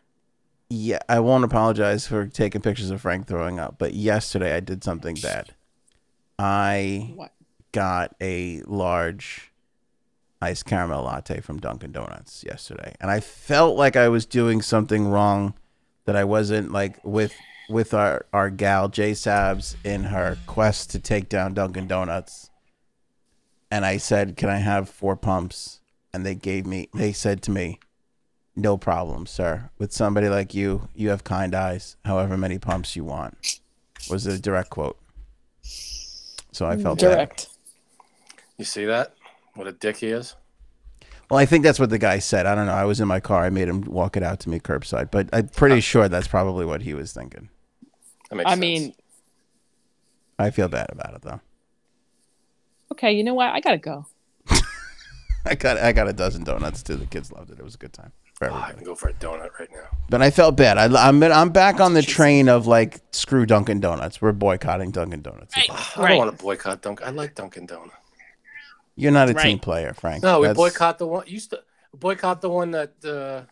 [0.69, 4.83] Yeah, I won't apologize for taking pictures of Frank throwing up, but yesterday I did
[4.83, 5.53] something bad.
[6.41, 7.33] I What?
[7.71, 9.51] got a large
[10.41, 15.07] iced caramel latte from Dunkin' Donuts yesterday, and I felt like I was doing something
[15.07, 15.53] wrong
[16.05, 17.33] that I wasn't like with
[17.69, 22.49] with our our gal J Sabs in her quest to take down Dunkin' Donuts.
[23.69, 25.79] And I said, "Can I have four pumps?"
[26.11, 26.89] And they gave me.
[26.93, 27.79] They said to me,
[28.55, 29.69] "No problem, sir.
[29.77, 31.97] With somebody like you, you have kind eyes.
[32.03, 33.59] However many pumps you want."
[34.09, 34.97] Was a direct quote.
[36.51, 37.09] So I felt bad.
[37.09, 37.47] Direct.
[38.57, 39.13] You see that?
[39.55, 40.35] What a dick he is.
[41.29, 42.45] Well, I think that's what the guy said.
[42.45, 42.73] I don't know.
[42.73, 43.45] I was in my car.
[43.45, 45.79] I made him walk it out to me curbside, but I'm pretty ah.
[45.79, 47.49] sure that's probably what he was thinking.
[48.29, 48.59] That makes I sense.
[48.59, 48.93] mean,
[50.37, 51.39] I feel bad about it though.
[52.91, 53.49] okay, you know what?
[53.49, 54.07] I gotta go.
[55.45, 56.97] I got I got a dozen donuts too.
[56.97, 57.59] The kids loved it.
[57.59, 58.11] It was a good time
[58.47, 58.75] for Oh, I everybody.
[58.77, 59.87] can go for a donut right now.
[60.09, 60.77] But I felt bad.
[60.77, 64.21] I, I'm I'm back on the train of like screw Dunkin' Donuts.
[64.21, 65.55] We're boycotting Dunkin' Donuts.
[65.55, 65.69] Right.
[65.97, 67.05] I don't want to boycott Dunkin'.
[67.07, 67.91] I like Dunkin' Donut.
[68.95, 69.43] You're not a Right.
[69.43, 70.23] team player, Frank.
[70.23, 71.25] No, we That's- boycott the one.
[71.27, 71.61] Used to
[71.93, 73.43] boycott the one that uh,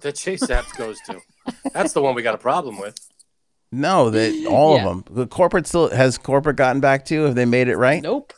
[0.00, 1.20] that J Sabs goes to.
[1.72, 2.96] That's the one we got a problem with.
[3.72, 4.86] No, that all Yeah.
[4.86, 5.16] of them.
[5.16, 7.22] The corporate still has corporate gotten back to you.
[7.24, 8.02] Have they made it right?
[8.02, 8.32] Nope.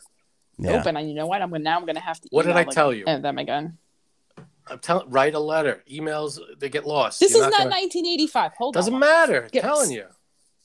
[0.57, 0.77] Yeah.
[0.77, 0.87] Nope.
[0.87, 1.41] And I- you know what?
[1.43, 2.27] I'm gonna now I'm gonna have to.
[2.31, 3.05] What did email I tell you?
[3.05, 3.77] uh, them again.
[4.69, 5.09] I'm telling.
[5.09, 5.83] Write a letter.
[5.91, 7.19] Emails they get lost.
[7.19, 8.51] This You're is not, gonna- 1985.
[8.57, 8.79] Hold on.
[8.79, 8.99] Doesn't on.
[8.99, 9.43] matter.
[9.53, 10.05] I'm telling you.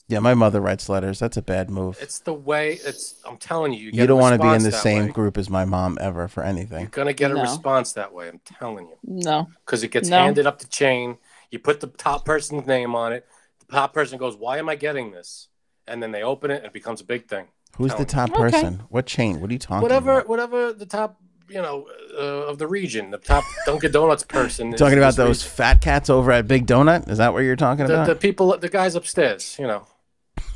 [0.09, 1.19] Yeah, my mother writes letters.
[1.19, 1.97] That's a bad move.
[2.01, 2.73] It's the way.
[2.83, 3.15] It's.
[3.25, 3.79] I'm telling you.
[3.85, 5.97] You, get you don't want want to be in the same group as my mom
[6.01, 6.81] ever for anything.
[6.81, 7.41] You're gonna get a No.
[7.41, 8.27] response that way.
[8.27, 8.97] I'm telling you.
[9.03, 9.47] No.
[9.65, 10.17] because it gets No.
[10.19, 11.17] handed up the chain.
[11.51, 13.25] You put the top person's name on it.
[13.67, 15.47] The top person goes, "Why am I getting this?"
[15.87, 17.47] And then they open it, and it becomes a big thing.
[17.77, 18.39] Who's the top Okay.
[18.51, 18.83] person?
[18.89, 19.39] What chain?
[19.41, 20.27] What are you talking Whatever, about?
[20.29, 21.87] whatever the top, you know,
[22.17, 24.73] uh, of the region, the top Dunkin' Donuts person.
[24.73, 25.55] is Talking about this those region.
[25.55, 27.09] fat cats over at Big Donut?
[27.09, 28.07] Is that what you're talking the, about?
[28.07, 29.55] the people, the guys upstairs.
[29.59, 29.87] You know,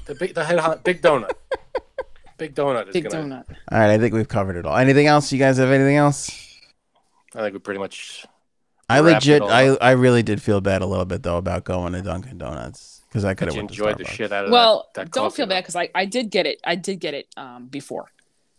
[0.06, 1.32] the big, the head, hon- big donut.
[2.38, 3.44] big donut is Big gonna.
[3.48, 3.56] donut.
[3.72, 4.78] all right, I think we've covered it all.
[4.78, 5.32] Anything else?
[5.32, 6.30] You guys have anything else?
[7.36, 8.26] I think we pretty much.
[8.90, 9.76] I legit, I.
[9.76, 13.26] I really did feel bad a little bit though about going to Dunkin' Donuts because
[13.26, 14.54] I could have you to enjoyed the shit out of it.
[14.54, 15.08] Well, that.
[15.08, 15.50] that don't feel though.
[15.56, 16.60] bad because I, I did get it.
[16.64, 18.10] I did get it um before.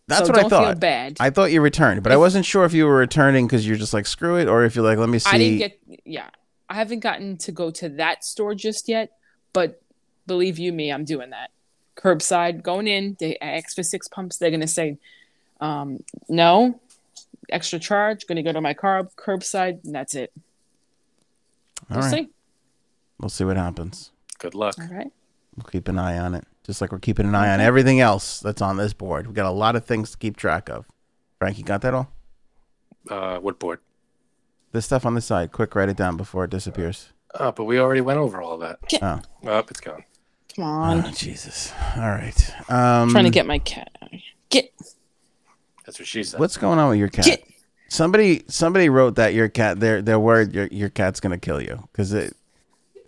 [0.09, 0.81] That's so what I don't feel thought.
[0.81, 1.17] bad.
[1.21, 3.93] I thought you returned, but I wasn't sure if you were returning because you're just
[3.95, 5.31] like screw it, or if you're like let me see.
[5.31, 6.31] I didn't get yeah.
[6.71, 9.13] I haven't gotten to go to that store just yet,
[9.53, 9.81] but
[10.27, 11.51] believe you me, I'm doing that.
[11.97, 14.99] Curbside, going in, they ask for six pumps, they're gonna say,
[15.61, 16.81] um, no,
[17.51, 20.33] extra charge, gonna go to my car curbside, and that's it.
[21.91, 22.29] all We'll right, see.
[23.21, 24.11] we'll see what happens.
[24.39, 24.75] Good luck.
[24.79, 25.11] All right.
[25.57, 28.41] We'll keep an eye on it, just like we're keeping an eye on everything else
[28.41, 29.27] that's on this board.
[29.27, 30.87] We've got a lot of things to keep track of.
[31.39, 32.13] Frank, you got that all?
[33.11, 33.81] Uh, what board?
[34.73, 35.51] This stuff on the side.
[35.51, 37.09] Quick, write it down before it disappears.
[37.35, 38.79] Oh, but we already went over all that.
[39.01, 40.05] Oh, Oh, it's gone.
[40.55, 41.05] Come on.
[41.07, 41.73] oh Jesus!
[41.97, 42.53] All right.
[42.71, 43.89] Um, trying to get my cat.
[44.03, 44.21] out of here.
[44.51, 44.73] Get
[45.87, 46.39] That's what she said.
[46.39, 47.25] What's going on with your cat?
[47.25, 47.45] Get-
[47.91, 51.89] Somebody somebody wrote that your cat they're they're worried your your cat's gonna kill you
[51.91, 52.37] because it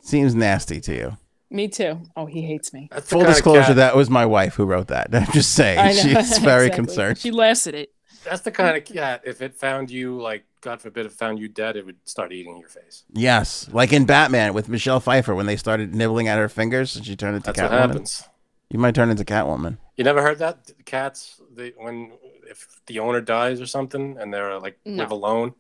[0.01, 1.17] seems nasty to you.
[1.51, 2.01] Me too.
[2.17, 2.89] Oh, he hates me.
[2.93, 5.09] That's Full disclosure, that was my wife who wrote that.
[5.15, 6.71] I'm just saying she's very Exactly.
[6.71, 7.19] concerned.
[7.19, 7.93] She laughs at it.
[8.25, 9.23] That's the kind of cat.
[9.25, 12.59] If it found you, like God forbid, it found you dead, it would start eating
[12.59, 13.05] your face.
[13.13, 17.05] Yes, like in Batman with Michelle Pfeiffer when they started nibbling at her fingers and
[17.07, 17.79] she turned into That's what Catwoman.
[17.89, 18.25] happens.
[18.69, 19.79] You might turn into Catwoman.
[19.97, 20.71] You never heard that?
[20.85, 22.13] Cats, they, when
[22.49, 25.03] if the owner dies or something, and they're like No.
[25.03, 25.55] live alone,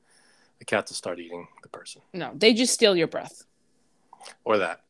[0.58, 3.44] the cats will start eating the person, No, they just steal your breath.
[4.44, 4.82] or that.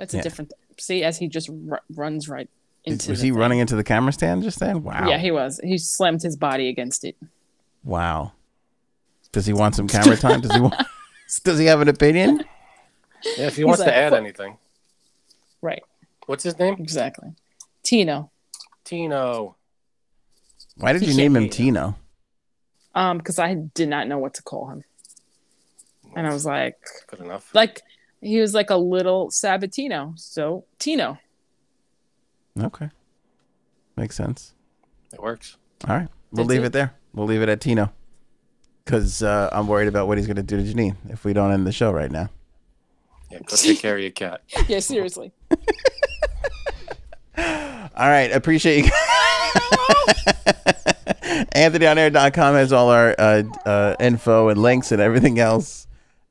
[0.00, 0.20] That's Yeah.
[0.20, 0.52] a different.
[0.78, 2.48] See, as he just r- runs right
[2.84, 3.10] into.
[3.10, 3.38] Was the he thing.
[3.38, 4.82] running into the camera stand just then?
[4.82, 5.06] Wow.
[5.06, 5.60] Yeah, he was.
[5.62, 7.16] He slammed his body against it.
[7.84, 8.32] wow.
[9.32, 10.40] Does he want some camera time?
[10.40, 10.74] Does he want?
[11.44, 12.42] Does he have an opinion?
[13.36, 14.56] Yeah, if he He's wants like, to add anything,
[15.62, 15.82] Right.
[16.26, 16.74] what's his name?
[16.80, 17.34] Exactly.
[17.84, 18.30] Tino.
[18.84, 19.54] Tino.
[20.78, 21.48] Why did He you name him.
[21.50, 21.96] Tino?
[22.94, 24.82] Um, because I did not know what to call him,
[26.16, 26.78] and I was like,
[27.08, 27.54] Good enough.
[27.54, 27.82] like
[28.20, 31.18] he was like a little Sabatino, so Tino.
[32.60, 32.90] Okay.
[33.96, 34.54] Makes sense.
[35.12, 35.56] It works.
[35.88, 36.08] All right.
[36.30, 36.66] We'll That's leave it.
[36.66, 36.94] it there.
[37.14, 37.92] We'll leave it at Tino.
[38.84, 41.52] Because uh, I'm worried about what he's going to do to Janine if we don't
[41.52, 42.28] end the show right now.
[43.30, 44.42] Yeah, go take care of your cat.
[44.68, 45.32] Yeah, seriously.
[47.36, 48.30] All right.
[48.32, 48.90] Appreciate you.
[51.54, 55.86] AnthonyOnAir.com has all our uh, uh, info and links and everything else.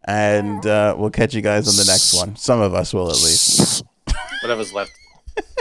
[0.09, 2.35] And uh, we'll catch you guys on the next one.
[2.35, 3.83] Some of us will, at least.
[4.41, 4.91] Whatever's left.